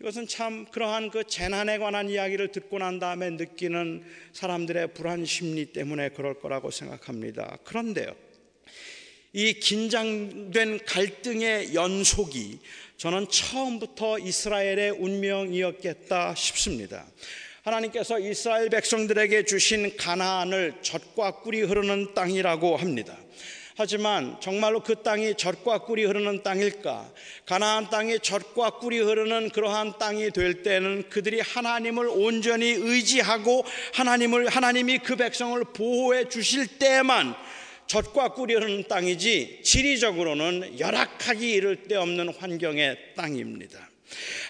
이것은 0.00 0.26
참 0.26 0.66
그러한 0.66 1.10
그 1.10 1.24
재난에 1.24 1.78
관한 1.78 2.10
이야기를 2.10 2.52
듣고 2.52 2.78
난 2.78 2.98
다음에 2.98 3.30
느끼는 3.30 4.04
사람들의 4.32 4.92
불안 4.92 5.24
심리 5.24 5.72
때문에 5.72 6.10
그럴 6.10 6.38
거라고 6.38 6.70
생각합니다. 6.70 7.56
그런데요. 7.64 8.14
이 9.32 9.54
긴장된 9.54 10.80
갈등의 10.84 11.74
연속이 11.74 12.58
저는 12.98 13.28
처음부터 13.28 14.18
이스라엘의 14.18 14.90
운명이었겠다 14.90 16.34
싶습니다. 16.34 17.06
하나님께서 17.62 18.20
이스라엘 18.20 18.68
백성들에게 18.68 19.44
주신 19.44 19.96
가나안을 19.96 20.74
젖과 20.82 21.40
꿀이 21.40 21.62
흐르는 21.62 22.14
땅이라고 22.14 22.76
합니다. 22.76 23.18
하지만 23.78 24.40
정말로 24.40 24.80
그 24.80 25.02
땅이 25.02 25.36
젖과 25.36 25.80
꿀이 25.80 26.04
흐르는 26.04 26.42
땅일까? 26.42 27.12
가나안 27.44 27.90
땅이 27.90 28.20
젖과 28.20 28.70
꿀이 28.78 29.00
흐르는 29.00 29.50
그러한 29.50 29.98
땅이 29.98 30.30
될 30.30 30.62
때는 30.62 31.10
그들이 31.10 31.40
하나님을 31.40 32.08
온전히 32.08 32.70
의지하고 32.70 33.66
하나님을 33.92 34.48
하나님이 34.48 34.98
그 34.98 35.16
백성을 35.16 35.62
보호해 35.74 36.30
주실 36.30 36.78
때만 36.78 37.34
젖과 37.86 38.30
꿀이 38.30 38.54
흐르는 38.54 38.88
땅이지 38.88 39.60
지리적으로는 39.62 40.80
열악하기 40.80 41.52
이를 41.52 41.82
데 41.82 41.96
없는 41.96 42.30
환경의 42.30 43.14
땅입니다. 43.14 43.90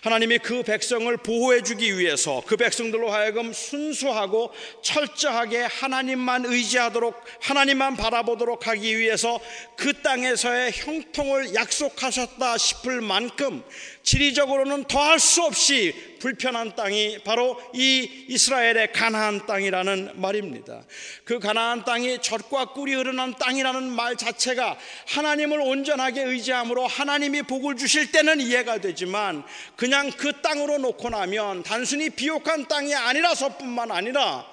하나님이 0.03 0.39
그 0.39 0.63
백성을 0.63 1.15
보호해 1.17 1.63
주기 1.63 1.99
위해서 1.99 2.43
그 2.47 2.57
백성들로 2.57 3.11
하여금 3.11 3.53
순수하고 3.53 4.53
철저하게 4.83 5.63
하나님만 5.63 6.45
의지하도록 6.45 7.15
하나님만 7.41 7.97
바라보도록 7.97 8.67
하기 8.67 8.99
위해서 8.99 9.41
그 9.77 10.03
땅에서의 10.03 10.73
형통을 10.73 11.55
약속하셨다 11.55 12.59
싶을 12.59 13.01
만큼 13.01 13.63
지리적으로는 14.07 14.85
더할 14.85 15.19
수 15.19 15.43
없이 15.43 15.93
불편한 16.21 16.77
땅이 16.77 17.19
바로 17.25 17.61
이 17.75 18.09
이스라엘의 18.29 18.93
가나안 18.93 19.47
땅이라는 19.47 20.13
말입니다. 20.15 20.85
그 21.25 21.41
가나안 21.41 21.85
땅이 21.85 22.23
젖과 22.23 22.67
꿀이 22.67 22.95
흐르는 22.95 23.35
땅이라는 23.35 23.91
말 23.91 24.15
자체가 24.15 24.79
하나님을 25.09 25.61
온전하게 25.61 26.23
의지함으로 26.23 26.87
하나님이 26.87 27.43
복을 27.43 27.77
주실 27.77 28.13
때는 28.13 28.41
이해가 28.41 28.79
되지만 28.79 29.43
그냥 29.75 30.13
그 30.13 30.41
땅으로 30.41 30.79
놓고 30.79 31.11
나면 31.11 31.65
단순히 31.65 32.09
비옥한 32.09 32.69
땅이 32.69 32.95
아니라서뿐만 32.95 33.91
아니라 33.91 34.47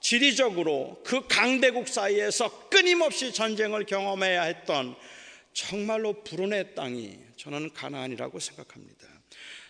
지리적으로 0.00 1.02
그 1.04 1.26
강대국 1.28 1.88
사이에서 1.88 2.68
끊임없이 2.70 3.34
전쟁을 3.34 3.84
경험해야 3.84 4.44
했던 4.44 4.94
정말로 5.52 6.24
불운의 6.24 6.74
땅이 6.74 7.23
저는 7.44 7.74
가나안이라고 7.74 8.40
생각합니다. 8.40 9.06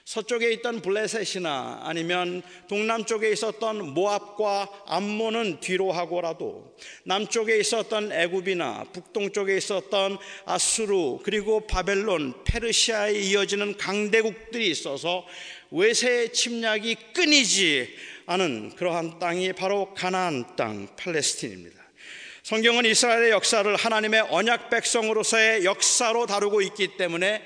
서쪽에 0.05 0.53
있던 0.53 0.81
블레셋이나 0.81 1.81
아니면 1.83 2.43
동남쪽에 2.69 3.33
있었던 3.33 3.95
모압과 3.95 4.85
암몬은 4.87 5.61
뒤로 5.61 5.91
하고라도 5.91 6.77
남쪽에 7.05 7.59
있었던 7.59 8.13
애굽이나 8.13 8.85
북동쪽에 8.93 9.57
있었던 9.57 10.19
아수르 10.45 11.19
그리고 11.25 11.67
바벨론, 11.67 12.45
페르시아에 12.45 13.15
이어지는 13.15 13.77
강대국들이 13.77 14.71
있어서 14.71 15.27
외세의 15.71 16.33
침략이 16.33 16.97
끊이지 17.15 17.89
않은 18.27 18.77
그러한 18.77 19.19
땅이 19.19 19.55
바로 19.55 19.95
가나안 19.95 20.55
땅 20.55 20.95
팔레스틴입니다. 20.97 21.84
성경은 22.45 22.85
이스라엘의 22.85 23.31
역사를 23.31 23.75
하나님의 23.75 24.27
언약 24.29 24.69
백성으로서의 24.69 25.65
역사로 25.65 26.27
다루고 26.27 26.61
있기 26.61 26.99
때문에 26.99 27.43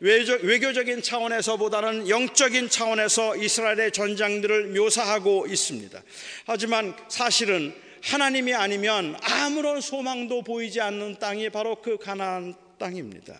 외교적인 0.00 1.00
차원에서보다는 1.00 2.10
영적인 2.10 2.68
차원에서 2.68 3.36
이스라엘의 3.36 3.92
전장들을 3.92 4.74
묘사하고 4.74 5.46
있습니다. 5.46 6.02
하지만 6.44 6.94
사실은 7.08 7.74
하나님이 8.02 8.52
아니면 8.52 9.16
아무런 9.22 9.80
소망도 9.80 10.42
보이지 10.42 10.82
않는 10.82 11.18
땅이 11.18 11.48
바로 11.48 11.76
그 11.76 11.96
가나안 11.96 12.54
땅입니다. 12.78 13.34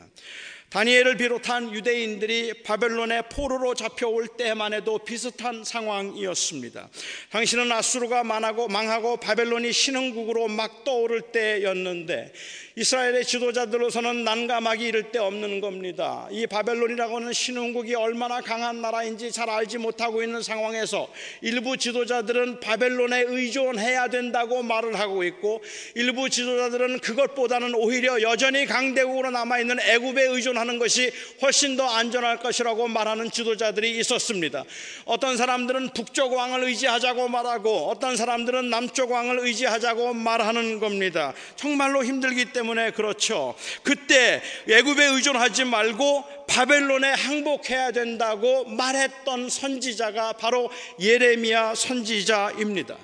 다니엘을 0.72 1.18
비롯한 1.18 1.74
유대인들이 1.74 2.62
바벨론의 2.62 3.24
포로로 3.30 3.74
잡혀올 3.74 4.26
때만 4.38 4.72
해도 4.72 4.96
비슷한 4.96 5.64
상황이었습니다. 5.64 6.88
당신은 7.28 7.70
아수르가 7.70 8.24
망하고, 8.24 9.18
바벨론이 9.18 9.70
신흥국으로 9.70 10.48
막 10.48 10.82
떠오를 10.84 11.20
때였는데 11.30 12.32
이스라엘의 12.74 13.26
지도자들로서는 13.26 14.24
난감하기 14.24 14.86
이를 14.86 15.12
데 15.12 15.18
없는 15.18 15.60
겁니다. 15.60 16.26
이 16.30 16.46
바벨론이라고 16.46 17.16
하는 17.16 17.30
신흥국이 17.30 17.94
얼마나 17.94 18.40
강한 18.40 18.80
나라인지 18.80 19.30
잘 19.30 19.50
알지 19.50 19.76
못하고 19.76 20.22
있는 20.22 20.42
상황에서 20.42 21.06
일부 21.42 21.76
지도자들은 21.76 22.60
바벨론에 22.60 23.24
의존해야 23.26 24.08
된다고 24.08 24.62
말을 24.62 24.98
하고 24.98 25.22
있고 25.22 25.62
일부 25.96 26.30
지도자들은 26.30 27.00
그것보다는 27.00 27.74
오히려 27.74 28.22
여전히 28.22 28.64
강대국으로 28.64 29.30
남아 29.30 29.58
있는 29.58 29.78
애굽에 29.78 30.22
의존하는 30.28 30.78
것이 30.78 31.12
훨씬 31.42 31.76
더 31.76 31.86
안전할 31.86 32.38
것이라고 32.38 32.88
말하는 32.88 33.30
지도자들이 33.30 33.98
있었습니다. 33.98 34.64
어떤 35.04 35.36
사람들은 35.36 35.90
북쪽 35.90 36.32
왕을 36.32 36.64
의지하자고 36.64 37.28
말하고 37.28 37.90
어떤 37.90 38.16
사람들은 38.16 38.70
남쪽 38.70 39.10
왕을 39.10 39.40
의지하자고 39.40 40.14
말하는 40.14 40.80
겁니다. 40.80 41.34
정말로 41.56 42.02
힘들기 42.02 42.46
때문에 42.46 42.61
때문에 42.62 42.92
그렇죠. 42.92 43.54
그때 43.82 44.40
애굽에 44.68 45.04
의존하지 45.06 45.64
말고 45.64 46.46
바벨론에 46.46 47.12
항복해야 47.12 47.92
된다고 47.92 48.64
말했던 48.64 49.48
선지자가 49.48 50.34
바로 50.34 50.70
예레미야 51.00 51.74
선지자입니다. 51.74 52.96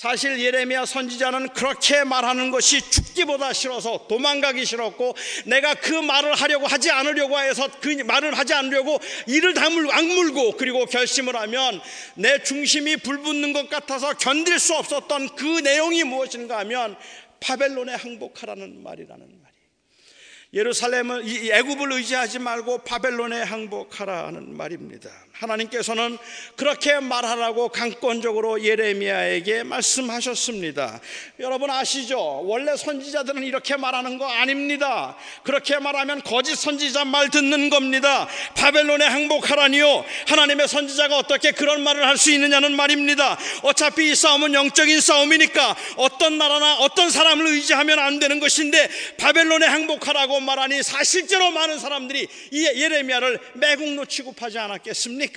사실 0.00 0.40
예레미야 0.40 0.86
선지자는 0.86 1.50
그렇게 1.50 2.04
말하는 2.04 2.50
것이 2.50 2.80
죽기보다 2.90 3.52
싫어서 3.52 4.06
도망가기 4.08 4.64
싫었고 4.64 5.14
내가 5.44 5.74
그 5.74 5.92
말을 5.92 6.34
하려고 6.34 6.66
하지 6.66 6.90
않으려고 6.90 7.38
해서 7.38 7.68
그 7.82 7.88
말을 7.88 8.32
하지 8.38 8.54
않으려고 8.54 8.98
이를 9.26 9.52
다물 9.52 9.90
악물고 9.92 10.56
그리고 10.56 10.86
결심을 10.86 11.36
하면 11.36 11.82
내 12.14 12.42
중심이 12.42 12.96
불붙는 12.96 13.52
것 13.52 13.68
같아서 13.68 14.14
견딜 14.14 14.58
수 14.58 14.74
없었던 14.74 15.36
그 15.36 15.44
내용이 15.44 16.04
무엇인가 16.04 16.60
하면 16.60 16.96
바벨론에 17.40 17.94
항복하라는 17.94 18.82
말이라는 18.82 19.42
말. 19.42 19.50
예루살렘을 20.52 21.24
애굽을 21.26 21.92
의지하지 21.92 22.40
말고 22.40 22.78
바벨론에 22.78 23.42
항복하라는 23.42 24.56
말입니다. 24.56 25.10
하나님께서는 25.40 26.18
그렇게 26.54 27.00
말하라고 27.00 27.68
강권적으로 27.70 28.62
예레미야에게 28.62 29.64
말씀하셨습니다. 29.64 31.00
여러분 31.40 31.70
아시죠? 31.70 32.42
원래 32.44 32.76
선지자들은 32.76 33.42
이렇게 33.42 33.76
말하는 33.76 34.18
거 34.18 34.26
아닙니다. 34.26 35.16
그렇게 35.42 35.78
말하면 35.78 36.22
거짓 36.22 36.54
선지자 36.56 37.06
말 37.06 37.28
듣는 37.30 37.70
겁니다. 37.70 38.28
바벨론에 38.54 39.04
항복하라니요. 39.04 40.04
하나님의 40.28 40.68
선지자가 40.68 41.18
어떻게 41.18 41.50
그런 41.50 41.82
말을 41.82 42.06
할 42.06 42.20
수 42.20 42.30
있느냐는 42.32 42.76
말입니다. 42.76 43.38
어차피 43.62 44.10
이 44.10 44.14
싸움은 44.14 44.52
영적인 44.52 45.00
싸움이니까 45.00 45.74
어떤 45.96 46.36
나라나 46.36 46.76
어떤 46.80 47.08
사람을 47.08 47.46
의지하면 47.46 47.98
안 47.98 48.18
되는 48.18 48.40
것인데 48.40 48.90
바벨론에 49.16 49.66
항복하라고 49.66 50.40
말하니 50.40 50.82
사실대로 50.82 51.50
많은 51.50 51.78
사람들이 51.78 52.28
이 52.50 52.64
예레미야를 52.66 53.38
매국노 53.54 54.04
취급하지 54.04 54.58
않았겠습니까? 54.58 55.29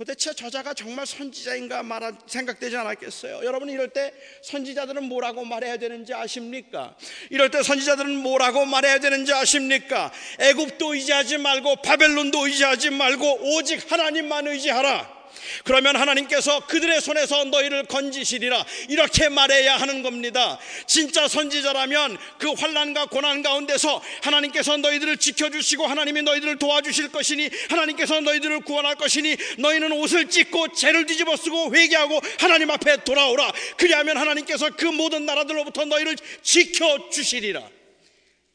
도대체 0.00 0.32
저자가 0.32 0.72
정말 0.72 1.06
선지자인가 1.06 1.82
말한 1.82 2.20
생각되지 2.26 2.74
않았겠어요? 2.74 3.44
여러분 3.44 3.68
이럴 3.68 3.90
때 3.90 4.14
선지자들은 4.44 5.04
뭐라고 5.04 5.44
말해야 5.44 5.76
되는지 5.76 6.14
아십니까? 6.14 6.96
이럴 7.28 7.50
때 7.50 7.62
선지자들은 7.62 8.16
뭐라고 8.16 8.64
말해야 8.64 8.98
되는지 8.98 9.34
아십니까? 9.34 10.10
애굽도 10.38 10.94
의지하지 10.94 11.36
말고 11.36 11.82
바벨론도 11.82 12.46
의지하지 12.46 12.88
말고 12.88 13.56
오직 13.56 13.92
하나님만 13.92 14.46
의지하라. 14.46 15.19
그러면 15.64 15.96
하나님께서 15.96 16.66
그들의 16.66 17.00
손에서 17.00 17.44
너희를 17.44 17.84
건지시리라 17.84 18.64
이렇게 18.88 19.28
말해야 19.28 19.76
하는 19.76 20.02
겁니다. 20.02 20.58
진짜 20.86 21.28
선지자라면 21.28 22.18
그 22.38 22.52
환란과 22.52 23.06
고난 23.06 23.42
가운데서 23.42 24.02
하나님께서 24.22 24.76
너희들을 24.76 25.16
지켜주시고 25.16 25.86
하나님이 25.86 26.22
너희들을 26.22 26.58
도와주실 26.58 27.12
것이니 27.12 27.50
하나님께서 27.68 28.20
너희들을 28.20 28.60
구원할 28.60 28.94
것이니 28.96 29.36
너희는 29.58 29.92
옷을 29.92 30.28
찢고 30.28 30.72
죄를 30.72 31.06
뒤집어 31.06 31.36
쓰고 31.36 31.74
회개하고 31.74 32.20
하나님 32.38 32.70
앞에 32.70 33.04
돌아오라. 33.04 33.52
그리하면 33.76 34.16
하나님께서 34.16 34.70
그 34.70 34.86
모든 34.86 35.26
나라들로부터 35.26 35.84
너희를 35.84 36.16
지켜주시리라. 36.42 37.68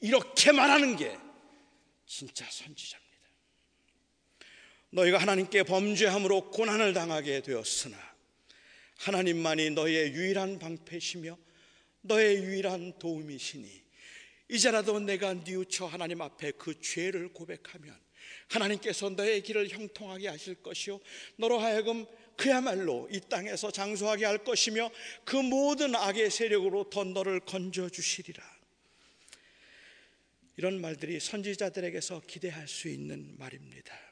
이렇게 0.02 0.52
말하는 0.52 0.96
게 0.96 1.18
진짜 2.06 2.46
선지자. 2.50 3.05
너희가 4.96 5.18
하나님께 5.18 5.64
범죄함으로 5.64 6.52
고난을 6.52 6.94
당하게 6.94 7.42
되었으나 7.42 7.98
하나님만이 8.98 9.72
너희의 9.72 10.14
유일한 10.14 10.58
방패시며 10.58 11.38
너의 12.02 12.38
유일한 12.38 12.98
도움이시니 12.98 13.84
이제라도 14.50 15.00
내가 15.00 15.34
뉘우쳐 15.34 15.88
하나님 15.88 16.22
앞에 16.22 16.52
그 16.52 16.80
죄를 16.80 17.34
고백하면 17.34 17.94
하나님께서 18.48 19.10
너의 19.10 19.42
길을 19.42 19.68
형통하게 19.68 20.30
하실 20.30 20.56
것이요 20.56 21.02
너로 21.36 21.60
하여금 21.60 22.06
그야말로 22.38 23.10
이 23.12 23.20
땅에서 23.20 23.72
장수하게 23.72 24.24
할 24.24 24.38
것이며 24.46 24.92
그 25.26 25.36
모든 25.36 25.94
악의 25.96 26.32
세력으로 26.32 26.90
더 26.90 27.06
너를 27.06 27.40
건져 27.40 27.90
주시리라. 27.90 28.44
이런 30.58 30.80
말들이 30.82 31.20
선지자들에게서 31.20 32.24
기대할 32.28 32.68
수 32.68 32.90
있는 32.90 33.36
말입니다. 33.38 34.05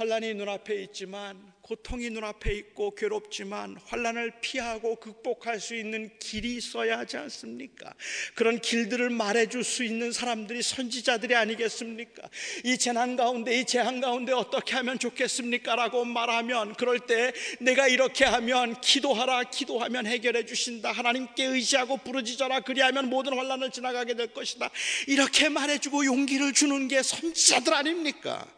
환란이 0.00 0.32
눈앞에 0.32 0.82
있지만 0.84 1.52
고통이 1.60 2.08
눈앞에 2.08 2.54
있고 2.54 2.94
괴롭지만 2.94 3.76
환란을 3.84 4.40
피하고 4.40 4.96
극복할 4.96 5.60
수 5.60 5.76
있는 5.76 6.10
길이 6.18 6.56
있어야 6.56 6.98
하지 6.98 7.18
않습니까? 7.18 7.92
그런 8.34 8.62
길들을 8.62 9.10
말해 9.10 9.46
줄수 9.46 9.84
있는 9.84 10.10
사람들이 10.10 10.62
선지자들이 10.62 11.34
아니겠습니까? 11.34 12.30
이 12.64 12.78
재난 12.78 13.14
가운데 13.14 13.60
이 13.60 13.66
재앙 13.66 14.00
가운데 14.00 14.32
어떻게 14.32 14.74
하면 14.76 14.98
좋겠습니까라고 14.98 16.06
말하면 16.06 16.76
그럴 16.76 17.00
때 17.00 17.34
내가 17.60 17.86
이렇게 17.86 18.24
하면 18.24 18.80
기도하라 18.80 19.50
기도하면 19.50 20.06
해결해 20.06 20.46
주신다. 20.46 20.92
하나님께 20.92 21.44
의지하고 21.44 21.98
부르짖어라 21.98 22.60
그리하면 22.60 23.10
모든 23.10 23.36
환란을 23.36 23.70
지나가게 23.70 24.14
될 24.14 24.28
것이다. 24.28 24.70
이렇게 25.08 25.50
말해 25.50 25.76
주고 25.76 26.06
용기를 26.06 26.54
주는 26.54 26.88
게 26.88 27.02
선지자들 27.02 27.74
아닙니까? 27.74 28.48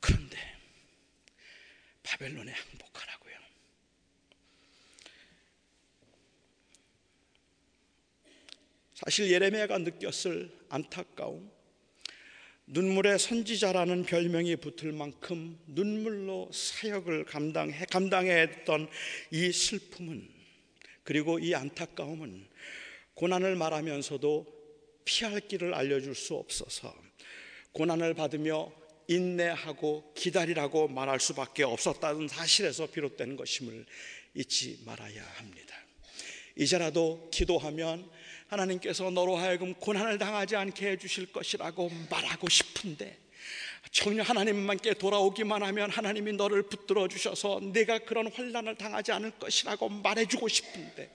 그런데 0.00 0.38
바벨론에 2.08 2.50
항복하라고요. 2.50 3.34
사실 8.94 9.30
예레미야가 9.30 9.78
느꼈을 9.78 10.50
안타까움, 10.70 11.50
눈물의 12.66 13.18
선지자라는 13.18 14.04
별명이 14.04 14.56
붙을 14.56 14.92
만큼 14.92 15.58
눈물로 15.66 16.50
사역을 16.50 17.24
감당해 17.26 17.84
감당해 17.90 18.40
했던 18.40 18.88
이 19.30 19.52
슬픔은 19.52 20.28
그리고 21.02 21.38
이 21.38 21.54
안타까움은 21.54 22.48
고난을 23.14 23.54
말하면서도 23.56 24.58
피할 25.04 25.40
길을 25.40 25.74
알려줄 25.74 26.14
수 26.14 26.34
없어서 26.34 26.94
고난을 27.72 28.14
받으며 28.14 28.70
인내하고 29.08 30.12
기다리라고 30.14 30.88
말할 30.88 31.18
수밖에 31.18 31.64
없었다는 31.64 32.28
사실에서 32.28 32.86
비롯된 32.86 33.36
것임을 33.36 33.84
잊지 34.34 34.82
말아야 34.84 35.24
합니다. 35.36 35.74
이제라도 36.56 37.28
기도하면 37.32 38.08
하나님께서 38.48 39.10
너로 39.10 39.36
하여금 39.36 39.74
고난을 39.74 40.18
당하지 40.18 40.56
않게 40.56 40.90
해주실 40.90 41.32
것이라고 41.32 41.90
말하고 42.10 42.48
싶은데 42.48 43.18
정녕 43.90 44.26
하나님만께 44.26 44.94
돌아오기만 44.94 45.62
하면 45.62 45.90
하나님이 45.90 46.32
너를 46.32 46.62
붙들어 46.64 47.08
주셔서 47.08 47.60
내가 47.72 47.98
그런 48.00 48.30
환란을 48.30 48.76
당하지 48.76 49.12
않을 49.12 49.32
것이라고 49.32 49.88
말해주고 49.88 50.48
싶은데 50.48 51.10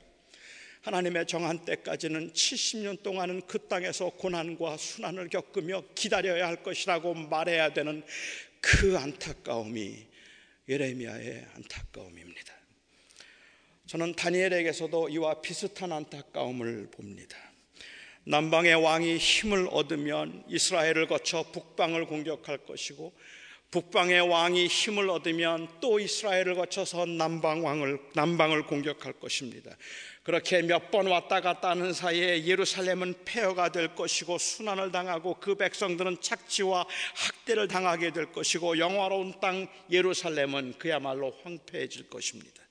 하나님의 0.83 1.25
정한 1.27 1.63
때까지는 1.63 2.33
70년 2.33 3.01
동안은 3.03 3.43
그 3.47 3.67
땅에서 3.69 4.09
고난과 4.09 4.75
순환을 4.75 5.29
겪으며 5.29 5.81
기다려야 5.95 6.45
할 6.45 6.61
것이라고 6.61 7.13
말해야 7.13 7.73
되는 7.73 8.03
그 8.59 8.97
안타까움이 8.97 10.05
예레미야의 10.67 11.47
안타까움입니다. 11.55 12.53
저는 13.87 14.13
다니엘에게서도 14.15 15.07
이와 15.07 15.41
비슷한 15.41 15.93
안타까움을 15.93 16.89
봅니다. 16.91 17.37
남방의 18.25 18.75
왕이 18.75 19.17
힘을 19.17 19.69
얻으면 19.71 20.43
이스라엘을 20.49 21.07
거쳐 21.07 21.43
북방을 21.53 22.07
공격할 22.07 22.57
것이고 22.65 23.13
북방의 23.73 24.21
왕이 24.29 24.67
힘을 24.67 25.09
얻으면 25.09 25.67
또 25.81 25.99
이스라엘을 25.99 26.53
거쳐서 26.53 27.07
남방 27.07 27.65
왕을 27.65 27.99
남방을 28.13 28.67
공격할 28.67 29.13
것입니다. 29.13 29.75
그렇게 30.21 30.61
몇 30.61 30.91
번 30.91 31.07
왔다 31.07 31.41
갔다 31.41 31.71
하는 31.71 31.91
사이에 31.91 32.45
예루살렘은 32.45 33.15
폐허가 33.25 33.71
될 33.71 33.95
것이고 33.95 34.37
순환을 34.37 34.91
당하고 34.91 35.37
그 35.39 35.55
백성들은 35.55 36.21
착취와 36.21 36.85
학대를 37.15 37.67
당하게 37.67 38.13
될 38.13 38.31
것이고 38.31 38.77
영화로운 38.77 39.33
땅 39.41 39.67
예루살렘은 39.89 40.75
그야말로 40.77 41.35
황폐해질 41.43 42.09
것입니다. 42.09 42.62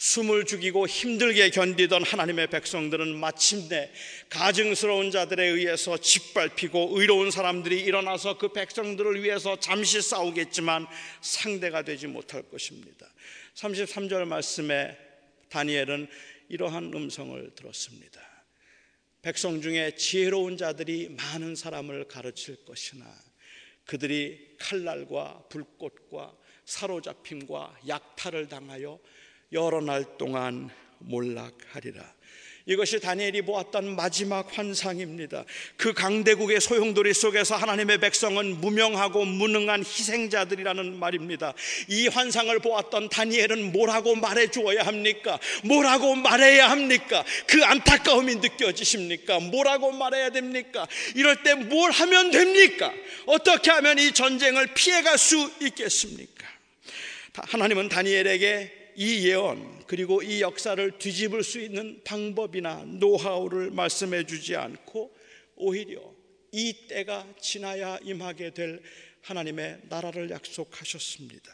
숨을 0.00 0.46
죽이고 0.46 0.88
힘들게 0.88 1.50
견디던 1.50 2.04
하나님의 2.04 2.46
백성들은 2.46 3.14
마침내 3.16 3.92
가증스러운 4.30 5.10
자들에 5.10 5.46
의해서 5.46 5.98
짓밟히고 5.98 6.98
의로운 6.98 7.30
사람들이 7.30 7.78
일어나서 7.82 8.38
그 8.38 8.50
백성들을 8.54 9.22
위해서 9.22 9.60
잠시 9.60 10.00
싸우겠지만 10.00 10.86
상대가 11.20 11.82
되지 11.82 12.06
못할 12.06 12.42
것입니다. 12.44 13.12
33절 13.56 14.24
말씀에 14.24 14.96
다니엘은 15.50 16.08
이러한 16.48 16.94
음성을 16.94 17.54
들었습니다. 17.54 18.22
백성 19.20 19.60
중에 19.60 19.96
지혜로운 19.96 20.56
자들이 20.56 21.10
많은 21.10 21.54
사람을 21.54 22.08
가르칠 22.08 22.64
것이나 22.64 23.04
그들이 23.84 24.56
칼날과 24.58 25.44
불꽃과 25.50 26.34
사로잡힘과 26.64 27.80
약탈을 27.86 28.48
당하여 28.48 28.98
여러 29.52 29.80
날 29.80 30.04
동안 30.16 30.70
몰락하리라. 30.98 32.20
이것이 32.66 33.00
다니엘이 33.00 33.42
보았던 33.42 33.96
마지막 33.96 34.56
환상입니다. 34.56 35.44
그 35.76 35.92
강대국의 35.92 36.60
소용돌이 36.60 37.14
속에서 37.14 37.56
하나님의 37.56 37.98
백성은 37.98 38.60
무명하고 38.60 39.24
무능한 39.24 39.80
희생자들이라는 39.80 40.96
말입니다. 40.98 41.54
이 41.88 42.06
환상을 42.06 42.56
보았던 42.60 43.08
다니엘은 43.08 43.72
뭐라고 43.72 44.14
말해 44.14 44.48
주어야 44.50 44.82
합니까? 44.82 45.40
뭐라고 45.64 46.14
말해야 46.14 46.70
합니까? 46.70 47.24
그 47.46 47.64
안타까움이 47.64 48.36
느껴지십니까? 48.36 49.40
뭐라고 49.40 49.90
말해야 49.90 50.30
됩니까? 50.30 50.86
이럴 51.16 51.42
때 51.42 51.54
뭘 51.54 51.90
하면 51.90 52.30
됩니까? 52.30 52.92
어떻게 53.26 53.70
하면 53.72 53.98
이 53.98 54.12
전쟁을 54.12 54.74
피해갈 54.74 55.18
수 55.18 55.50
있겠습니까? 55.60 56.46
하나님은 57.34 57.88
다니엘에게 57.88 58.79
이 59.02 59.26
예언 59.26 59.82
그리고 59.86 60.20
이 60.20 60.42
역사를 60.42 60.98
뒤집을 60.98 61.42
수 61.42 61.58
있는 61.58 62.02
방법이나 62.04 62.84
노하우를 62.84 63.70
말씀해 63.70 64.26
주지 64.26 64.56
않고 64.56 65.16
오히려 65.56 66.02
이 66.52 66.86
때가 66.86 67.26
지나야 67.40 67.98
임하게 68.02 68.50
될 68.50 68.82
하나님의 69.22 69.78
나라를 69.88 70.28
약속하셨습니다. 70.28 71.50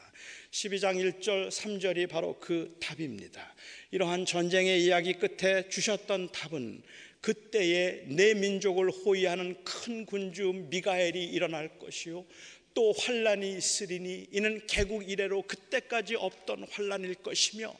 12장 0.50 1.20
1절 1.20 1.50
3절이 1.50 2.08
바로 2.08 2.36
그 2.40 2.76
답입니다. 2.80 3.54
이러한 3.92 4.26
전쟁의 4.26 4.84
이야기 4.84 5.12
끝에 5.12 5.68
주셨던 5.68 6.32
답은 6.32 6.82
그때에 7.20 8.06
내 8.08 8.34
민족을 8.34 8.90
호위하는 8.90 9.62
큰 9.62 10.04
군주 10.04 10.66
미가엘이 10.68 11.24
일어날 11.24 11.78
것이요 11.78 12.24
또 12.76 12.92
환란이 12.92 13.56
있으리니 13.56 14.26
이는 14.32 14.60
개국 14.66 15.10
이래로 15.10 15.42
그때까지 15.42 16.14
없던 16.14 16.66
환란일 16.70 17.14
것이며 17.14 17.74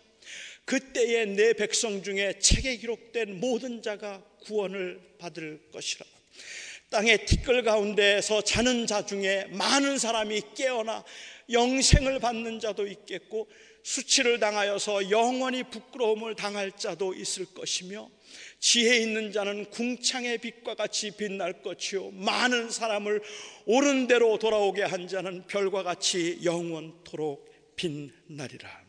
그때에 0.65 1.27
내 1.27 1.53
백성 1.53 2.03
중에 2.03 2.39
책에 2.39 2.79
기록된 2.79 3.39
모든 3.39 3.83
자가 3.83 4.25
구원을 4.45 4.99
받을 5.19 5.61
것이라. 5.71 6.07
땅의 6.89 7.27
티끌 7.27 7.63
가운데에서 7.63 8.41
자는 8.41 8.87
자 8.87 9.05
중에 9.05 9.45
많은 9.51 9.99
사람이 9.99 10.41
깨어나 10.57 11.05
영생을 11.51 12.19
받는 12.19 12.61
자도 12.61 12.87
있겠고 12.87 13.51
수치를 13.83 14.41
당하여서 14.41 15.11
영원히 15.11 15.63
부끄러움을 15.65 16.37
당할 16.37 16.73
자도 16.73 17.13
있을 17.13 17.45
것이며 17.53 18.09
지혜 18.69 18.97
있는 18.97 19.31
자는 19.31 19.67
궁창의 19.67 20.39
빛과 20.39 20.75
같이 20.75 21.13
빛날 21.13 21.63
것이요 21.63 22.11
많은 22.11 22.69
사람을 22.69 23.23
옳은 23.67 24.09
대로 24.09 24.41
돌아오게 24.41 24.83
한 24.83 25.07
자는 25.07 25.47
별과 25.47 25.85
같이 25.85 26.41
영원토록 26.43 27.49
빛나리라. 27.77 28.86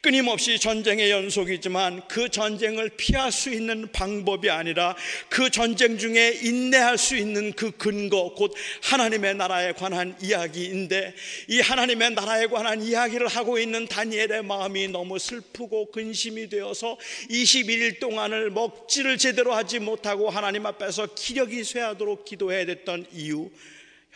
끊임없이 0.00 0.58
전쟁의 0.58 1.10
연속이지만 1.10 2.06
그 2.06 2.28
전쟁을 2.28 2.90
피할 2.90 3.32
수 3.32 3.50
있는 3.50 3.90
방법이 3.90 4.50
아니라 4.50 4.96
그 5.28 5.50
전쟁 5.50 5.98
중에 5.98 6.38
인내할 6.42 6.96
수 6.96 7.16
있는 7.16 7.52
그 7.52 7.72
근거 7.72 8.34
곧 8.36 8.54
하나님의 8.82 9.34
나라에 9.34 9.72
관한 9.72 10.16
이야기인데 10.22 11.14
이 11.48 11.60
하나님의 11.60 12.12
나라에 12.12 12.46
관한 12.46 12.82
이야기를 12.82 13.26
하고 13.26 13.58
있는 13.58 13.88
다니엘의 13.88 14.44
마음이 14.44 14.88
너무 14.88 15.18
슬프고 15.18 15.90
근심이 15.90 16.48
되어서 16.48 16.96
21일 17.30 17.98
동안을 17.98 18.50
먹지를 18.50 19.18
제대로 19.18 19.54
하지 19.54 19.80
못하고 19.80 20.30
하나님 20.30 20.66
앞에서 20.66 21.08
기력이 21.14 21.64
쇠하도록 21.64 22.24
기도해야 22.24 22.64
됐던 22.66 23.06
이유 23.12 23.50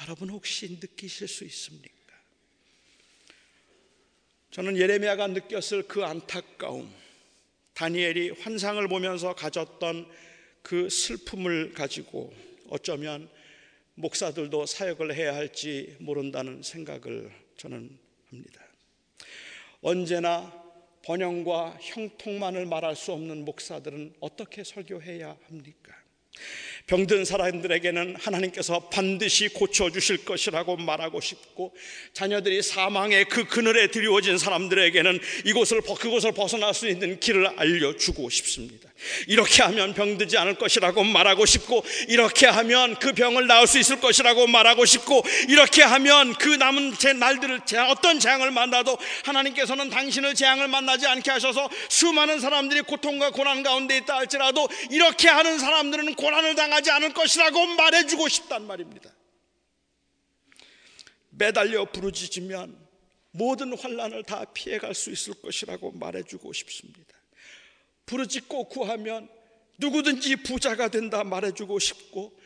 여러분 0.03 0.31
혹시 0.31 0.79
느끼실 0.81 1.27
수 1.27 1.45
있습니까? 1.45 2.00
저는 4.51 4.77
예레미야가 4.77 5.29
느꼈을 5.29 5.85
그 5.85 6.05
안타까움, 6.05 6.93
다니엘이 7.75 8.31
환상을 8.31 8.87
보면서 8.89 9.33
가졌던 9.33 10.09
그 10.63 10.91
슬픔을 10.91 11.73
가지고 11.73 12.33
어쩌면 12.69 13.29
목사들도 13.95 14.67
사역을 14.67 15.15
해야 15.15 15.37
할지 15.37 15.97
모른다는 16.01 16.63
생각을 16.63 17.31
저는 17.59 17.97
합니다. 18.29 18.65
언제나 19.83 20.53
번영과 21.05 21.79
형통만을 21.81 22.67
말할 22.67 22.97
수 22.97 23.13
없는 23.13 23.45
목사들은 23.45 24.15
어떻게 24.19 24.65
설교해야 24.65 25.37
합니까? 25.47 25.95
병든 26.87 27.25
사람들에게는 27.25 28.17
하나님께서 28.17 28.89
반드시 28.89 29.49
고쳐주실 29.49 30.25
것이라고 30.25 30.77
말하고 30.77 31.21
싶고 31.21 31.75
자녀들이 32.13 32.63
사망의 32.63 33.27
그 33.27 33.45
그늘에 33.45 33.89
드리워진 33.89 34.39
사람들에게는 34.39 35.19
이곳을 35.47 35.83
그곳을 35.83 36.33
벗어날 36.33 36.75
수 36.75 36.89
있는 36.89 37.21
길을 37.21 37.47
알려주고 37.59 38.29
싶습니다. 38.31 38.90
이렇게 39.27 39.63
하면 39.63 39.95
병들지 39.95 40.37
않을 40.39 40.55
것이라고 40.57 41.05
말하고 41.05 41.47
싶고 41.47 41.85
이렇게 42.09 42.47
하면 42.47 42.97
그 42.97 43.13
병을 43.13 43.47
나을 43.47 43.67
수 43.67 43.79
있을 43.79 44.01
것이라고 44.01 44.47
말하고 44.47 44.85
싶고 44.85 45.23
이렇게 45.49 45.83
하면 45.83 46.35
그 46.35 46.49
남은 46.49 46.97
제 46.99 47.13
날들을 47.13 47.61
어떤 47.91 48.19
재앙을 48.19 48.51
만나도 48.51 48.97
하나님께서는 49.25 49.91
당신을 49.91 50.35
재앙을 50.35 50.69
만나지 50.69 51.07
않게 51.07 51.31
하셔서 51.31 51.69
수많은 51.89 52.41
사람들이 52.41 52.83
고통과 52.83 53.31
고난 53.31 53.63
가운데 53.63 53.97
있다 53.97 54.17
할지라도 54.17 54.69
이렇게 54.91 55.29
하는 55.29 55.59
사람들은 55.59 56.15
고난을 56.15 56.55
당하지 56.55 56.91
않을 56.91 57.13
것이라고 57.15 57.67
말해주고 57.67 58.29
싶단 58.29 58.67
말입니다. 58.67 59.11
매달려 61.31 61.87
부르짖으면 61.87 62.77
모든 63.33 63.77
환란을 63.77 64.25
다 64.25 64.45
피해갈 64.53 64.95
수 64.95 65.11
있을 65.11 65.35
것이라고 65.35 65.93
말해주고 65.93 66.53
싶습니다. 66.53 67.10
부르짖고 68.11 68.65
구하면 68.65 69.29
누구든지 69.79 70.37
부자가 70.37 70.89
된다 70.89 71.23
말해주고 71.23 71.79
싶고 71.79 72.39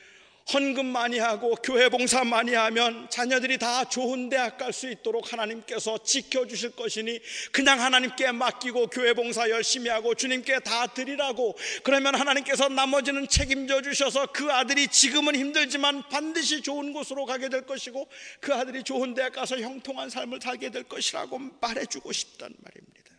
헌금 0.53 0.85
많이 0.85 1.19
하고 1.19 1.55
교회 1.55 1.89
봉사 1.89 2.23
많이 2.23 2.53
하면 2.53 3.09
자녀들이 3.09 3.57
다 3.57 3.89
좋은 3.89 4.29
대학 4.29 4.59
갈 4.59 4.75
수 4.75 4.91
있도록 4.91 5.33
하나님께서 5.33 5.97
지켜주실 6.05 6.73
것이니 6.73 7.19
그냥 7.51 7.81
하나님께 7.81 8.33
맡기고 8.33 8.89
교회 8.89 9.15
봉사 9.15 9.49
열심히 9.49 9.89
하고 9.89 10.15
주님께 10.15 10.59
다 10.61 10.89
드리라고 10.89 11.57
그러면 11.83 12.15
하나님께서 12.17 12.69
나머지는 12.69 13.27
책임져 13.27 13.81
주셔서 13.81 14.27
그 14.27 14.53
아들이 14.53 14.89
지금은 14.89 15.35
힘들지만 15.35 16.03
반드시 16.11 16.61
좋은 16.61 16.93
곳으로 16.93 17.25
가게 17.25 17.49
될 17.49 17.65
것이고 17.65 18.07
그 18.41 18.53
아들이 18.53 18.83
좋은 18.83 19.15
대학 19.15 19.33
가서 19.33 19.57
형통한 19.59 20.11
삶을 20.11 20.41
살게 20.43 20.71
될 20.71 20.83
것이라고 20.83 21.39
말해주고 21.61 22.13
싶단 22.13 22.53
말입니다. 22.61 23.14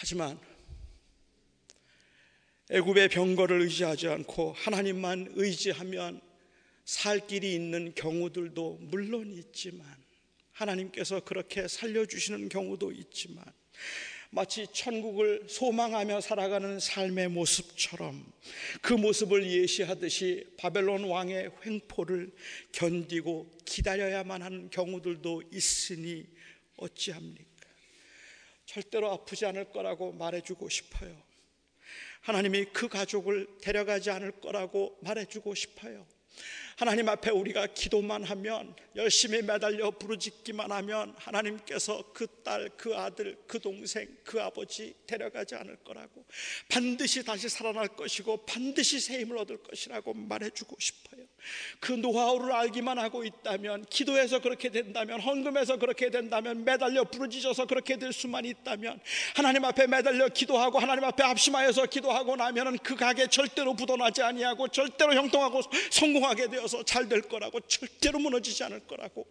하지만 0.00 0.38
애굽의 2.70 3.08
병거를 3.08 3.62
의지하지 3.62 4.06
않고 4.06 4.52
하나님만 4.52 5.32
의지하면 5.34 6.20
살 6.84 7.26
길이 7.26 7.52
있는 7.54 7.92
경우들도 7.96 8.78
물론 8.82 9.32
있지만 9.32 9.84
하나님께서 10.52 11.20
그렇게 11.20 11.66
살려주시는 11.66 12.48
경우도 12.48 12.92
있지만 12.92 13.44
마치 14.30 14.68
천국을 14.72 15.44
소망하며 15.48 16.20
살아가는 16.20 16.78
삶의 16.78 17.30
모습처럼 17.30 18.24
그 18.80 18.92
모습을 18.92 19.50
예시하듯이 19.50 20.46
바벨론 20.56 21.04
왕의 21.04 21.50
횡포를 21.66 22.30
견디고 22.70 23.50
기다려야만 23.64 24.42
하는 24.42 24.70
경우들도 24.70 25.42
있으니 25.50 26.24
어찌합니까? 26.76 27.47
절대로 28.68 29.10
아프지 29.10 29.46
않을 29.46 29.72
거라고 29.72 30.12
말해주고 30.12 30.68
싶어요. 30.68 31.16
하나님이 32.20 32.66
그 32.66 32.86
가족을 32.86 33.46
데려가지 33.62 34.10
않을 34.10 34.32
거라고 34.42 34.98
말해주고 35.00 35.54
싶어요. 35.54 36.06
하나님 36.76 37.08
앞에 37.08 37.30
우리가 37.30 37.68
기도만 37.68 38.22
하면 38.24 38.76
열심히 38.94 39.40
매달려 39.42 39.90
부르짖기만 39.90 40.70
하면 40.70 41.14
하나님께서 41.16 42.12
그 42.12 42.26
딸, 42.44 42.68
그 42.76 42.94
아들, 42.94 43.36
그 43.46 43.58
동생, 43.58 44.06
그 44.22 44.40
아버지 44.40 44.94
데려가지 45.06 45.54
않을 45.54 45.76
거라고 45.76 46.24
반드시 46.68 47.24
다시 47.24 47.48
살아날 47.48 47.88
것이고 47.88 48.44
반드시 48.44 49.00
새 49.00 49.18
힘을 49.20 49.38
얻을 49.38 49.62
것이라고 49.62 50.12
말해주고 50.12 50.76
싶어요. 50.78 51.26
그 51.80 51.92
노하우를 51.92 52.52
알기만 52.52 52.98
하고 52.98 53.24
있다면 53.24 53.86
기도해서 53.86 54.40
그렇게 54.40 54.68
된다면 54.68 55.20
헌금해서 55.20 55.78
그렇게 55.78 56.10
된다면 56.10 56.64
매달려 56.64 57.04
부르짖어서 57.04 57.66
그렇게 57.66 57.96
될 57.96 58.12
수만 58.12 58.44
있다면 58.44 59.00
하나님 59.34 59.64
앞에 59.64 59.86
매달려 59.86 60.28
기도하고 60.28 60.78
하나님 60.78 61.04
앞에 61.04 61.22
합심하여서 61.24 61.86
기도하고 61.86 62.36
나면은 62.36 62.78
그 62.78 62.94
가게 62.94 63.26
절대로 63.26 63.74
부도나지 63.74 64.22
아니하고 64.22 64.68
절대로 64.68 65.14
형통하고 65.14 65.62
성공하게 65.90 66.48
되어 66.48 66.68
되어서 66.68 66.82
잘 66.82 67.08
될 67.08 67.22
거라고 67.22 67.60
절대로 67.60 68.18
무너지지 68.18 68.62
않을 68.64 68.80
거라고 68.80 69.26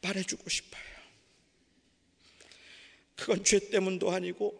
말해주고 0.00 0.48
싶어요. 0.48 0.82
그건 3.16 3.44
죄 3.44 3.58
때문도 3.58 4.10
아니고 4.10 4.58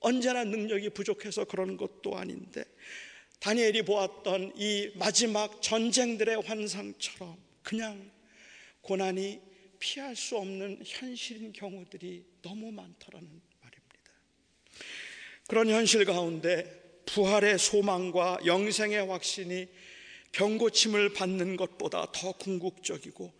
언제나 0.00 0.44
능력이 0.44 0.90
부족해서 0.90 1.44
그런 1.44 1.76
것도 1.76 2.16
아닌데 2.16 2.64
다니엘이 3.42 3.82
보았던 3.82 4.52
이 4.54 4.92
마지막 4.94 5.60
전쟁들의 5.60 6.42
환상처럼 6.42 7.36
그냥 7.64 8.08
고난이 8.82 9.40
피할 9.80 10.14
수 10.14 10.36
없는 10.36 10.80
현실인 10.84 11.52
경우들이 11.52 12.24
너무 12.40 12.70
많더라는 12.70 13.28
말입니다. 13.60 14.10
그런 15.48 15.68
현실 15.68 16.04
가운데 16.04 17.02
부활의 17.04 17.58
소망과 17.58 18.38
영생의 18.46 19.06
확신이 19.08 19.66
병고침을 20.30 21.12
받는 21.12 21.56
것보다 21.56 22.12
더 22.12 22.30
궁극적이고 22.30 23.32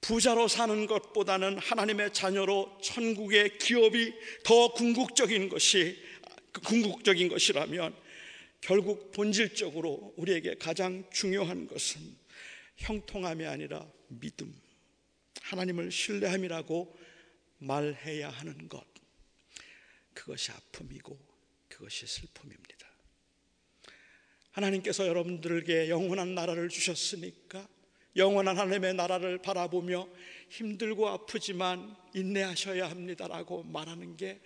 부자로 0.00 0.48
사는 0.48 0.86
것보다는 0.86 1.58
하나님의 1.58 2.14
자녀로 2.14 2.78
천국의 2.82 3.58
기업이 3.58 4.14
더 4.42 4.72
궁극적인 4.72 5.50
것이 5.50 5.98
궁극적인 6.64 7.28
것이라면 7.28 8.07
결국 8.60 9.12
본질적으로 9.12 10.14
우리에게 10.16 10.54
가장 10.56 11.08
중요한 11.10 11.66
것은 11.66 12.00
형통함이 12.76 13.46
아니라 13.46 13.86
믿음, 14.08 14.54
하나님을 15.42 15.90
신뢰함이라고 15.90 16.96
말해야 17.58 18.28
하는 18.30 18.68
것. 18.68 18.84
그것이 20.14 20.52
아픔이고 20.52 21.18
그것이 21.68 22.06
슬픔입니다. 22.06 22.88
하나님께서 24.52 25.06
여러분들에게 25.06 25.88
영원한 25.88 26.34
나라를 26.34 26.68
주셨으니까 26.68 27.68
영원한 28.16 28.58
하나님의 28.58 28.94
나라를 28.94 29.38
바라보며 29.38 30.08
힘들고 30.50 31.08
아프지만 31.08 31.96
인내하셔야 32.14 32.90
합니다라고 32.90 33.62
말하는 33.62 34.16
게 34.16 34.40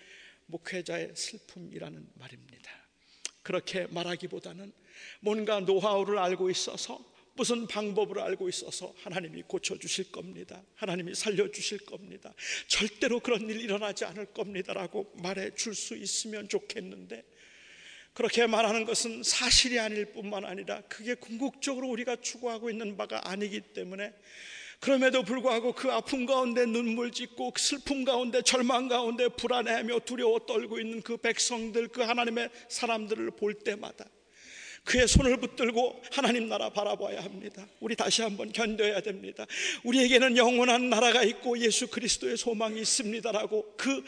목회자의 0.46 1.12
슬픔이라는 1.14 2.10
말입니다. 2.14 2.81
그렇게 3.42 3.86
말하기보다는 3.90 4.72
뭔가 5.20 5.60
노하우를 5.60 6.18
알고 6.18 6.50
있어서 6.50 7.12
무슨 7.34 7.66
방법을 7.66 8.18
알고 8.18 8.48
있어서 8.50 8.94
하나님이 9.02 9.42
고쳐주실 9.42 10.12
겁니다. 10.12 10.62
하나님이 10.74 11.14
살려주실 11.14 11.86
겁니다. 11.86 12.34
절대로 12.68 13.20
그런 13.20 13.48
일 13.48 13.60
일어나지 13.60 14.04
않을 14.04 14.26
겁니다 14.26 14.74
라고 14.74 15.10
말해 15.16 15.50
줄 15.54 15.74
수 15.74 15.96
있으면 15.96 16.48
좋겠는데 16.48 17.24
그렇게 18.12 18.46
말하는 18.46 18.84
것은 18.84 19.22
사실이 19.22 19.78
아닐 19.78 20.04
뿐만 20.12 20.44
아니라 20.44 20.82
그게 20.82 21.14
궁극적으로 21.14 21.88
우리가 21.88 22.16
추구하고 22.16 22.68
있는 22.68 22.98
바가 22.98 23.30
아니기 23.30 23.60
때문에 23.60 24.12
그럼에도 24.82 25.22
불구하고 25.22 25.74
그 25.74 25.92
아픔 25.92 26.26
가운데 26.26 26.66
눈물 26.66 27.12
짓고 27.12 27.52
그 27.52 27.62
슬픔 27.62 28.04
가운데 28.04 28.42
절망 28.42 28.88
가운데 28.88 29.28
불안해하며 29.28 30.00
두려워 30.00 30.40
떨고 30.40 30.80
있는 30.80 31.02
그 31.02 31.16
백성들 31.18 31.86
그 31.88 32.02
하나님의 32.02 32.50
사람들을 32.68 33.30
볼 33.30 33.54
때마다 33.54 34.06
그의 34.82 35.06
손을 35.06 35.36
붙들고 35.36 36.02
하나님 36.10 36.48
나라 36.48 36.68
바라봐야 36.70 37.22
합니다. 37.22 37.64
우리 37.78 37.94
다시 37.94 38.22
한번 38.22 38.50
견뎌야 38.50 39.02
됩니다. 39.02 39.46
우리에게는 39.84 40.36
영원한 40.36 40.90
나라가 40.90 41.22
있고 41.22 41.56
예수 41.60 41.86
그리스도의 41.86 42.36
소망이 42.36 42.80
있습니다라고 42.80 43.74
그 43.76 44.04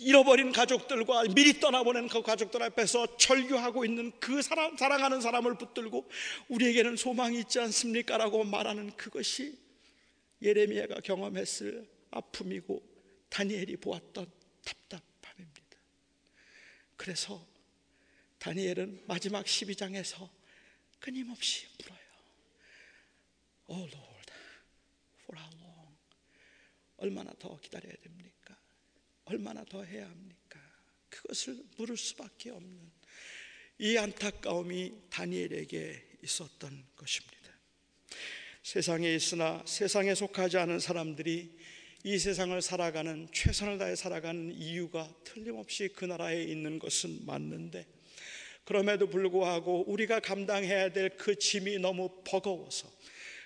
잃어버린 0.00 0.50
가족들과 0.50 1.22
미리 1.36 1.60
떠나보낸 1.60 2.08
그 2.08 2.22
가족들 2.22 2.64
앞에서 2.64 3.16
절규하고 3.16 3.84
있는 3.84 4.10
그 4.18 4.42
사람, 4.42 4.76
사랑하는 4.76 5.20
사람을 5.20 5.56
붙들고 5.56 6.04
우리에게는 6.48 6.96
소망이 6.96 7.38
있지 7.38 7.60
않습니까 7.60 8.16
라고 8.16 8.42
말하는 8.42 8.90
그것이 8.96 9.65
예레미야가 10.42 11.00
경험했을 11.00 11.88
아픔이고 12.10 12.82
다니엘이 13.28 13.76
보았던 13.76 14.30
답답함입니다. 14.64 15.78
그래서 16.96 17.46
다니엘은 18.38 19.04
마지막 19.06 19.44
12장에서 19.44 20.30
끊임없이 21.00 21.66
물어요. 21.78 22.06
Oh 23.68 23.88
Lord, 23.92 24.32
for 25.22 25.38
how 25.38 25.60
long? 25.60 25.96
얼마나 26.98 27.32
더 27.38 27.58
기다려야 27.58 27.94
됩니까? 27.96 28.56
얼마나 29.24 29.64
더 29.64 29.82
해야 29.84 30.08
합니까? 30.08 30.60
그것을 31.10 31.62
물을 31.76 31.96
수밖에 31.96 32.50
없는 32.50 32.92
이 33.78 33.96
안타까움이 33.98 35.08
다니엘에게 35.10 36.18
있었던 36.22 36.86
것입니다. 36.96 37.36
세상에 38.66 39.14
있으나 39.14 39.62
세상에 39.64 40.12
속하지 40.16 40.58
않은 40.58 40.80
사람들이 40.80 41.56
이 42.02 42.18
세상을 42.18 42.60
살아가는 42.60 43.28
최선을 43.32 43.78
다해 43.78 43.94
살아가는 43.94 44.52
이유가 44.52 45.08
틀림없이 45.22 45.86
그 45.94 46.04
나라에 46.04 46.42
있는 46.42 46.80
것은 46.80 47.26
맞는데 47.26 47.86
그럼에도 48.64 49.08
불구하고 49.08 49.84
우리가 49.88 50.18
감당해야 50.18 50.92
될 50.92 51.10
그 51.10 51.38
짐이 51.38 51.78
너무 51.78 52.10
버거워서 52.24 52.90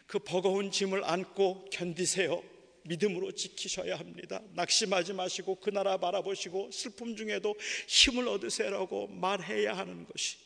그 0.07 0.21
버거운 0.21 0.71
짐을 0.71 1.05
안고 1.05 1.67
견디세요. 1.71 2.43
믿음으로 2.85 3.33
지키셔야 3.33 3.99
합니다. 3.99 4.41
낙심하지 4.55 5.13
마시고 5.13 5.57
그 5.57 5.69
나라 5.69 5.99
바라보시고 5.99 6.71
슬픔 6.73 7.15
중에도 7.15 7.55
힘을 7.89 8.27
얻으세요라고 8.27 9.09
말해야 9.09 9.77
하는 9.77 10.07
것이 10.07 10.39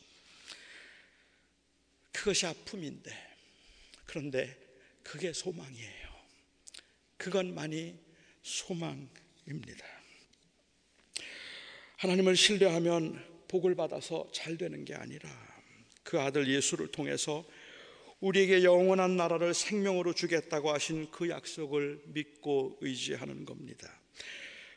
그것이 2.11 2.45
아픔인데 2.45 3.09
그런데 4.05 4.64
그게 5.05 5.31
소망이에요. 5.31 6.07
그것만이 7.17 7.95
소망입니다. 8.41 9.85
하나님을 11.97 12.35
신뢰하면 12.35 13.23
복을 13.47 13.75
받아서 13.75 14.27
잘 14.33 14.57
되는 14.57 14.83
게 14.83 14.95
아니라 14.95 15.29
그 16.03 16.19
아들 16.19 16.47
예수를 16.47 16.87
통해서 16.87 17.45
우리에게 18.19 18.63
영원한 18.63 19.15
나라를 19.15 19.53
생명으로 19.53 20.13
주겠다고 20.13 20.71
하신 20.73 21.11
그 21.11 21.29
약속을 21.29 22.01
믿고 22.07 22.77
의지하는 22.81 23.45
겁니다. 23.45 23.87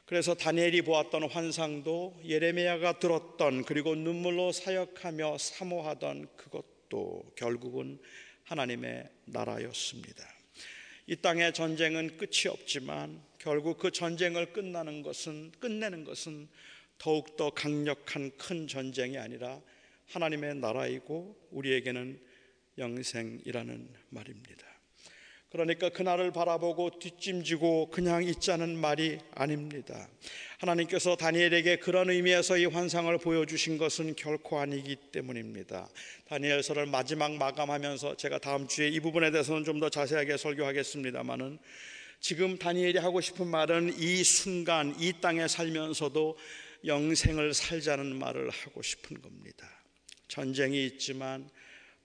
그래서 0.04 0.34
다니엘이 0.34 0.82
보았던 0.82 1.24
환상도 1.30 2.20
예레미야가 2.24 2.98
들었던 2.98 3.64
그리고 3.64 3.94
눈물로 3.94 4.52
사역하며 4.52 5.38
사모하던 5.38 6.28
그것도 6.36 7.32
결국은 7.34 7.98
하나님의 8.48 9.08
나라였습니다. 9.26 10.26
이 11.06 11.16
땅의 11.16 11.52
전쟁은 11.52 12.16
끝이 12.16 12.48
없지만 12.48 13.22
결국 13.38 13.78
그 13.78 13.90
전쟁을 13.90 14.52
끝나는 14.52 15.02
것은 15.02 15.52
끝내는 15.60 16.04
것은 16.04 16.48
더욱 16.96 17.36
더 17.36 17.50
강력한 17.50 18.30
큰 18.36 18.66
전쟁이 18.66 19.18
아니라 19.18 19.60
하나님의 20.06 20.56
나라이고 20.56 21.48
우리에게는 21.50 22.20
영생이라는 22.78 23.94
말입니다. 24.08 24.67
그러니까 25.50 25.88
그날을 25.88 26.30
바라보고 26.30 26.98
뒷짐지고 26.98 27.88
그냥 27.90 28.22
있자는 28.22 28.76
말이 28.76 29.18
아닙니다. 29.34 30.06
하나님께서 30.58 31.16
다니엘에게 31.16 31.76
그런 31.76 32.10
의미에서 32.10 32.58
이 32.58 32.66
환상을 32.66 33.16
보여주신 33.16 33.78
것은 33.78 34.14
결코 34.14 34.58
아니기 34.58 34.96
때문입니다. 35.10 35.88
다니엘서를 36.26 36.84
마지막 36.86 37.32
마감하면서 37.32 38.16
제가 38.16 38.38
다음 38.38 38.68
주에 38.68 38.88
이 38.88 39.00
부분에 39.00 39.30
대해서는 39.30 39.64
좀 39.64 39.78
더 39.78 39.88
자세하게 39.88 40.36
설교하겠습니다만은 40.36 41.58
지금 42.20 42.58
다니엘이 42.58 42.98
하고 42.98 43.20
싶은 43.20 43.46
말은 43.46 43.94
이 43.98 44.24
순간 44.24 44.94
이 44.98 45.12
땅에 45.20 45.46
살면서도 45.46 46.36
영생을 46.84 47.54
살자는 47.54 48.18
말을 48.18 48.50
하고 48.50 48.82
싶은 48.82 49.22
겁니다. 49.22 49.68
전쟁이 50.26 50.84
있지만 50.84 51.48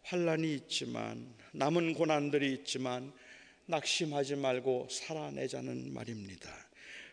환란이 0.04 0.54
있지만 0.54 1.34
남은 1.54 1.96
고난들이 1.96 2.54
있지만 2.54 3.12
낙심하지 3.65 4.36
말고 4.36 4.88
살아내자는 4.91 5.93
말입니다. 5.93 6.49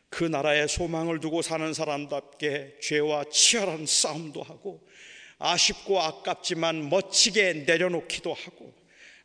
그 0.08 0.24
나라의 0.24 0.68
소망을 0.68 1.20
두고 1.20 1.42
사는 1.42 1.72
사람답게 1.72 2.78
죄와 2.82 3.24
치열한 3.30 3.86
싸움도 3.86 4.42
하고 4.42 4.86
아쉽고 5.38 6.00
아깝지만 6.00 6.90
멋지게 6.90 7.64
내려놓기도 7.66 8.34
하고 8.34 8.74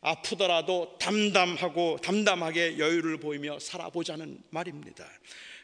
아프더라도 0.00 0.96
담담하고 1.00 1.98
담담하게 2.02 2.78
여유를 2.78 3.18
보이며 3.18 3.58
살아보자는 3.58 4.38
말입니다. 4.50 5.04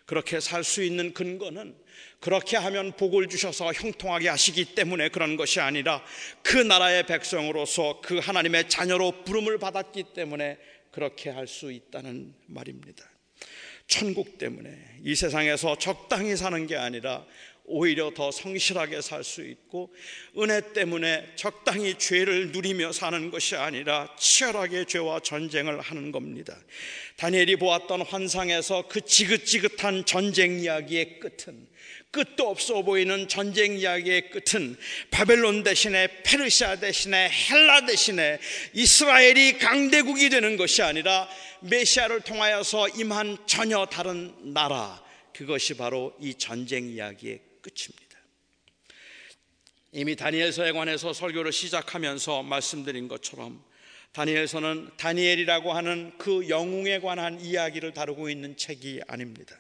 그렇게 0.04 0.40
살 0.40 0.64
수 0.64 0.82
있는 0.82 1.14
근거는 1.14 1.76
그렇게 2.18 2.56
하면 2.56 2.92
복을 2.96 3.28
주셔서 3.28 3.72
형통하게 3.72 4.28
하시기 4.28 4.74
때문에 4.74 5.08
그런 5.08 5.36
것이 5.36 5.60
아니라 5.60 6.04
그 6.42 6.56
나라의 6.56 7.06
백성으로서 7.06 8.00
그 8.02 8.18
하나님의 8.18 8.68
자녀로 8.68 9.22
부름을 9.24 9.58
받았기 9.58 10.04
때문에 10.14 10.58
그렇게 10.92 11.30
할 11.30 11.46
수 11.48 11.72
있다는 11.72 12.34
말입니다. 12.46 13.04
천국 13.88 14.38
때문에 14.38 14.70
이 15.02 15.14
세상에서 15.14 15.76
적당히 15.76 16.36
사는 16.36 16.66
게 16.66 16.76
아니라 16.76 17.26
오히려 17.64 18.12
더 18.14 18.30
성실하게 18.30 19.00
살 19.00 19.24
수 19.24 19.44
있고 19.44 19.92
은혜 20.38 20.72
때문에 20.72 21.32
적당히 21.36 21.98
죄를 21.98 22.52
누리며 22.52 22.92
사는 22.92 23.30
것이 23.30 23.56
아니라 23.56 24.14
치열하게 24.18 24.84
죄와 24.84 25.20
전쟁을 25.20 25.80
하는 25.80 26.12
겁니다. 26.12 26.56
다니엘이 27.16 27.56
보았던 27.56 28.02
환상에서 28.02 28.86
그 28.88 29.00
지긋지긋한 29.00 30.04
전쟁 30.04 30.60
이야기의 30.60 31.20
끝은 31.20 31.66
끝도 32.12 32.50
없어 32.50 32.82
보이는 32.82 33.26
전쟁 33.26 33.78
이야기의 33.78 34.30
끝은 34.30 34.76
바벨론 35.10 35.62
대신에 35.62 36.22
페르시아 36.22 36.76
대신에 36.76 37.30
헬라 37.30 37.86
대신에 37.86 38.38
이스라엘이 38.74 39.58
강대국이 39.58 40.28
되는 40.28 40.58
것이 40.58 40.82
아니라 40.82 41.26
메시아를 41.60 42.20
통하여서 42.20 42.90
임한 42.90 43.38
전혀 43.46 43.86
다른 43.86 44.52
나라 44.52 45.02
그것이 45.32 45.74
바로 45.74 46.14
이 46.20 46.34
전쟁 46.34 46.90
이야기의 46.90 47.40
끝입니다. 47.62 48.18
이미 49.92 50.14
다니엘서에 50.14 50.72
관해서 50.72 51.14
설교를 51.14 51.50
시작하면서 51.50 52.42
말씀드린 52.42 53.08
것처럼 53.08 53.64
다니엘서는 54.12 54.90
다니엘이라고 54.98 55.72
하는 55.72 56.12
그 56.18 56.48
영웅에 56.48 57.00
관한 57.00 57.40
이야기를 57.40 57.94
다루고 57.94 58.28
있는 58.28 58.56
책이 58.56 59.00
아닙니다. 59.06 59.56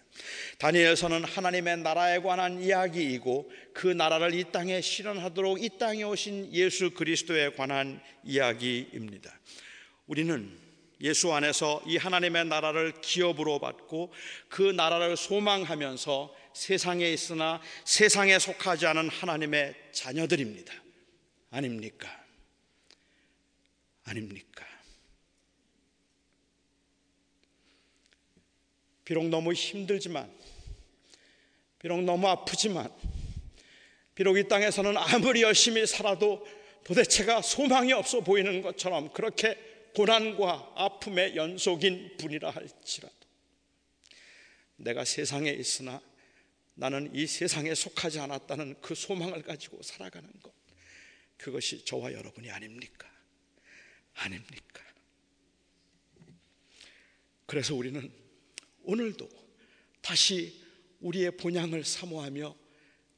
다니엘서는 0.58 1.24
하나님의 1.24 1.78
나라에 1.78 2.18
관한 2.18 2.62
이야기이고 2.62 3.50
그 3.72 3.86
나라를 3.86 4.34
이 4.34 4.44
땅에 4.52 4.80
실현하도록 4.82 5.62
이 5.62 5.70
땅에 5.78 6.02
오신 6.02 6.52
예수 6.52 6.90
그리스도에 6.90 7.52
관한 7.52 8.00
이야기입니다. 8.24 9.32
우리는 10.06 10.58
예수 11.00 11.32
안에서 11.32 11.82
이 11.86 11.96
하나님의 11.96 12.44
나라를 12.44 12.92
기업으로 13.00 13.58
받고 13.58 14.12
그 14.48 14.62
나라를 14.62 15.16
소망하면서 15.16 16.34
세상에 16.52 17.10
있으나 17.10 17.60
세상에 17.84 18.38
속하지 18.38 18.86
않은 18.86 19.08
하나님의 19.08 19.74
자녀들입니다. 19.92 20.72
아닙니까? 21.50 22.21
아닙니까? 24.04 24.66
비록 29.04 29.28
너무 29.28 29.52
힘들지만, 29.52 30.32
비록 31.78 32.02
너무 32.02 32.28
아프지만, 32.28 32.90
비록 34.14 34.36
이 34.36 34.46
땅에서는 34.46 34.96
아무리 34.96 35.42
열심히 35.42 35.86
살아도 35.86 36.46
도대체가 36.84 37.42
소망이 37.42 37.92
없어 37.92 38.20
보이는 38.20 38.62
것처럼 38.62 39.12
그렇게 39.12 39.56
고난과 39.94 40.72
아픔의 40.74 41.36
연속인 41.36 42.16
분이라 42.16 42.50
할지라도 42.50 43.14
내가 44.76 45.04
세상에 45.04 45.50
있으나 45.50 46.00
나는 46.74 47.14
이 47.14 47.26
세상에 47.26 47.74
속하지 47.74 48.18
않았다는 48.20 48.80
그 48.80 48.94
소망을 48.94 49.42
가지고 49.42 49.82
살아가는 49.82 50.28
것 50.42 50.52
그것이 51.36 51.84
저와 51.84 52.12
여러분이 52.12 52.50
아닙니까? 52.50 53.11
아닙니까? 54.14 54.82
그래서 57.46 57.74
우리는 57.74 58.10
오늘도 58.84 59.28
다시 60.00 60.62
우리의 61.00 61.36
본향을 61.36 61.84
사모하며 61.84 62.56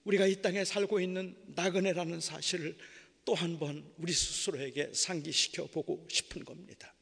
우리가 0.05 0.27
이 0.27 0.41
땅에 0.43 0.65
살고 0.65 1.01
있는 1.01 1.37
나그네라는 1.55 2.21
사실을 2.21 2.77
또 3.25 3.35
한 3.35 3.59
번 3.59 3.91
우리 3.97 4.13
스스로에게 4.13 4.93
상기시켜 4.93 5.67
보고 5.69 6.07
싶은 6.11 6.45
겁니다. 6.45 6.95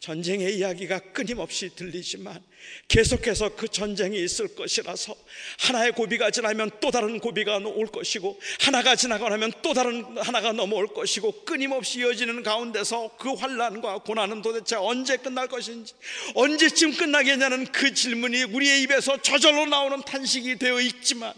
전쟁의 0.00 0.56
이야기가 0.56 1.12
끊임없이 1.12 1.68
들리지만 1.76 2.42
계속해서 2.88 3.54
그 3.54 3.68
전쟁이 3.68 4.22
있을 4.24 4.54
것이라서 4.54 5.14
하나의 5.58 5.92
고비가 5.92 6.30
지나면 6.30 6.70
또 6.80 6.90
다른 6.90 7.20
고비가 7.20 7.58
올 7.58 7.86
것이고 7.86 8.40
하나가 8.60 8.96
지나고 8.96 9.28
나면 9.28 9.52
또 9.60 9.74
다른 9.74 10.02
하나가 10.16 10.52
넘어올 10.52 10.88
것이고 10.94 11.44
끊임없이 11.44 12.00
이어지는 12.00 12.42
가운데서 12.42 13.18
그 13.18 13.34
환란과 13.34 13.98
고난은 13.98 14.40
도대체 14.40 14.76
언제 14.76 15.18
끝날 15.18 15.48
것인지 15.48 15.92
언제쯤 16.34 16.96
끝나겠냐는 16.96 17.66
그 17.66 17.92
질문이 17.92 18.44
우리의 18.44 18.82
입에서 18.82 19.20
저절로 19.20 19.66
나오는 19.66 20.00
탄식이 20.00 20.56
되어 20.56 20.80
있지만 20.80 21.34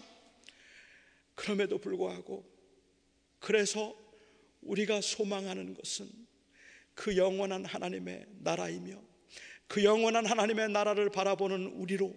그럼에도 1.34 1.78
불구하고 1.78 2.44
그래서 3.40 3.92
우리가 4.60 5.00
소망하는 5.00 5.74
것은 5.74 6.08
그 6.95 7.16
영원한 7.16 7.64
하나님의 7.64 8.26
나라이며 8.40 9.03
그 9.66 9.84
영원한 9.84 10.26
하나님의 10.26 10.70
나라를 10.70 11.11
바라보는 11.11 11.66
우리로 11.66 12.14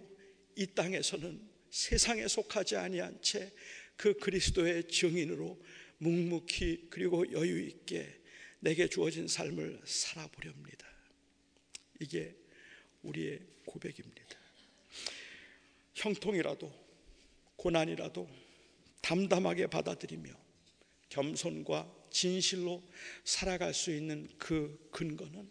이 0.56 0.66
땅에서는 0.66 1.40
세상에 1.70 2.28
속하지 2.28 2.76
아니한 2.76 3.20
채 3.22 3.52
그 3.96 4.14
그리스도의 4.14 4.88
증인으로 4.88 5.60
묵묵히 5.98 6.88
그리고 6.90 7.30
여유 7.32 7.60
있게 7.66 8.20
내게 8.60 8.88
주어진 8.88 9.26
삶을 9.26 9.80
살아보렵니다. 9.84 10.86
이게 12.00 12.36
우리의 13.02 13.40
고백입니다. 13.64 14.38
형통이라도 15.94 16.72
고난이라도 17.56 18.28
담담하게 19.00 19.68
받아들이며 19.68 20.30
겸손과 21.08 21.95
진실로 22.16 22.82
살아갈 23.24 23.74
수 23.74 23.90
있는 23.90 24.26
그 24.38 24.88
근거는 24.90 25.50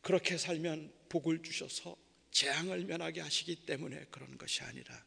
그렇게 0.00 0.36
살면 0.36 0.92
복을 1.08 1.44
주셔서 1.44 1.96
재앙을 2.32 2.86
면하게 2.86 3.20
하시기 3.20 3.66
때문에 3.66 4.06
그런 4.10 4.36
것이 4.36 4.62
아니라 4.62 5.04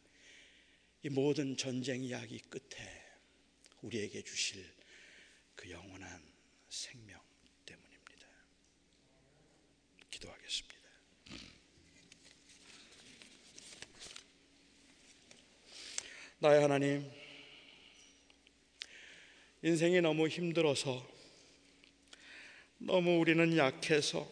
이 1.01 1.09
모든 1.09 1.57
전쟁 1.57 2.01
이야기 2.01 2.39
끝에 2.39 3.03
우리에게 3.81 4.21
주실 4.21 4.65
그 5.57 5.69
영원한 5.69 6.23
생명 6.69 7.19
때문입니다. 7.65 8.27
기도하겠습니다. 10.11 10.75
나의 16.39 16.61
하나님, 16.61 17.22
인생이 19.65 20.01
너무 20.01 20.27
힘들어서 20.27 21.07
너무 22.79 23.17
우리는 23.19 23.55
약해서 23.55 24.29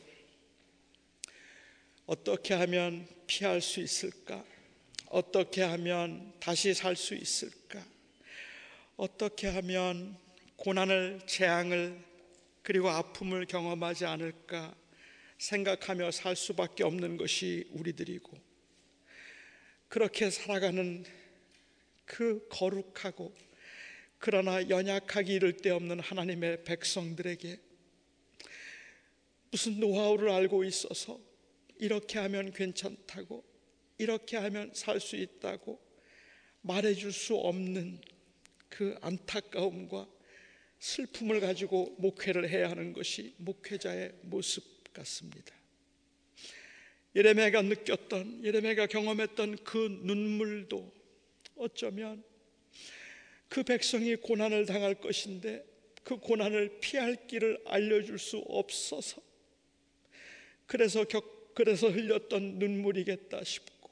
어떻게 2.06 2.54
하면 2.54 3.08
피할 3.28 3.62
수 3.62 3.80
있을까? 3.80 4.44
어떻게 5.08 5.62
하면 5.62 6.34
다시 6.42 6.74
살 6.74 6.98
수 6.98 7.16
있을까? 7.16 7.82
어떻게 8.98 9.48
하면 9.48 10.18
고난을, 10.58 11.22
재앙을, 11.28 11.98
그리고 12.62 12.90
아픔을 12.90 13.46
경험하지 13.46 14.06
않을까 14.06 14.76
생각하며 15.38 16.12
살 16.12 16.36
수밖에 16.36 16.84
없는 16.84 17.16
것이 17.16 17.70
우리들이고, 17.72 18.38
그렇게 19.88 20.30
살아가는 20.30 21.06
그 22.04 22.46
거룩하고 22.50 23.34
그러나 24.22 24.70
연약하기 24.70 25.34
이를 25.34 25.58
데 25.58 25.72
없는 25.72 26.00
하나님의 26.00 26.64
백성들에게 26.64 27.60
무슨 29.50 29.80
노하우를 29.80 30.30
알고 30.30 30.64
있어서 30.64 31.20
이렇게 31.80 32.20
하면 32.20 32.54
괜찮다고 32.54 33.44
이렇게 33.98 34.38
하면 34.38 34.72
살 34.76 35.00
수 35.00 35.16
있다고 35.16 35.82
말해줄 36.62 37.12
수 37.12 37.36
없는 37.36 38.00
그 38.70 38.96
안타까움과 39.02 40.08
슬픔을 40.78 41.40
가지고 41.40 41.96
목회를 41.98 42.48
해야 42.48 42.70
하는 42.70 42.94
것이 42.94 43.34
목회자의 43.38 44.14
모습 44.22 44.94
같습니다. 44.94 45.56
예레미야가 47.16 47.64
느꼈던 47.64 48.46
예레미야가 48.46 48.86
경험했던 48.86 49.64
그 49.64 50.00
눈물도 50.04 50.94
어쩌면 51.56 52.24
그 53.52 53.64
백성이 53.64 54.16
고난을 54.16 54.66
당할 54.66 54.96
것인데 54.96 55.66
그 56.06 56.16
고난을 56.16 56.80
피할 56.80 57.28
길을 57.28 57.62
알려줄 57.66 58.18
수 58.18 58.38
없어서 58.48 59.22
그래서 60.66 61.04
격, 61.04 61.54
그래서 61.54 61.90
흘렸던 61.90 62.60
눈물이겠다 62.60 63.44
싶고 63.44 63.90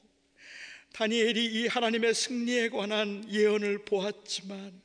다니엘이 0.93 1.45
이 1.45 1.67
하나님의 1.67 2.13
승리에 2.13 2.69
관한 2.69 3.29
예언을 3.29 3.79
보았지만 3.79 4.81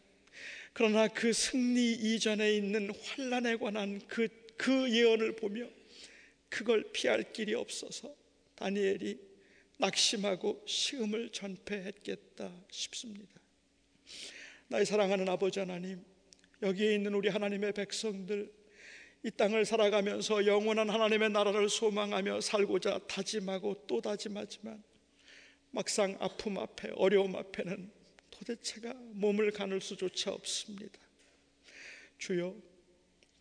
그러나 0.72 1.07
그 1.07 1.33
승리 1.33 1.93
이전에 1.93 2.57
있는 2.57 2.91
환란에 3.01 3.55
관한 3.59 4.01
그, 4.09 4.27
그 4.57 4.91
예언을 4.91 5.37
보며 5.37 5.68
그걸 6.49 6.83
피할 6.93 7.33
길이 7.33 7.55
없어서 7.55 8.12
다니엘이 8.57 9.20
낙심하고 9.79 10.64
시음을 10.66 11.29
전폐했겠다 11.31 12.53
싶습니다. 12.72 13.43
나의 14.75 14.87
사랑하는 14.87 15.29
아버지 15.29 15.61
하나님, 15.61 16.05
여기에 16.61 16.97
있는 16.97 17.14
우리 17.14 17.29
하나님의 17.29 17.75
백성들, 17.75 18.53
이 19.22 19.31
땅을 19.31 19.64
살아가면서 19.64 20.47
영원한 20.47 20.91
하나님의 20.91 21.31
나라를 21.31 21.68
소망하며 21.68 22.41
살고자 22.41 22.99
다짐하고 23.07 23.85
또 23.87 24.01
다짐하지만 24.01 24.83
막상 25.70 26.16
아픔 26.18 26.59
앞에 26.59 26.91
어려움 26.97 27.37
앞에는 27.37 27.89
도대체가 28.31 28.95
몸을 29.12 29.53
가눌 29.53 29.81
수조차 29.81 30.33
없습니다. 30.33 30.99
주여, 32.18 32.57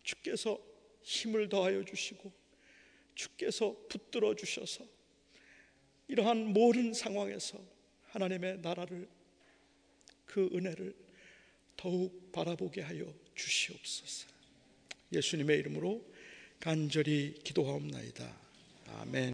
주께서 0.04 0.56
힘을 1.02 1.48
더하여 1.48 1.84
주시고 1.84 2.32
주께서 3.16 3.74
붙들어 3.88 4.36
주셔서 4.36 4.84
이러한 6.06 6.52
모든 6.52 6.94
상황에서 6.94 7.58
하나님의 8.10 8.58
나라를 8.58 9.08
그 10.26 10.48
은혜를 10.52 11.03
더욱 11.76 12.32
바라보게 12.32 12.82
하여 12.82 13.12
주시옵소서. 13.34 14.28
예수님의 15.12 15.58
이름으로 15.60 16.04
간절히 16.60 17.34
기도하옵나이다. 17.44 18.36
아멘. 19.00 19.32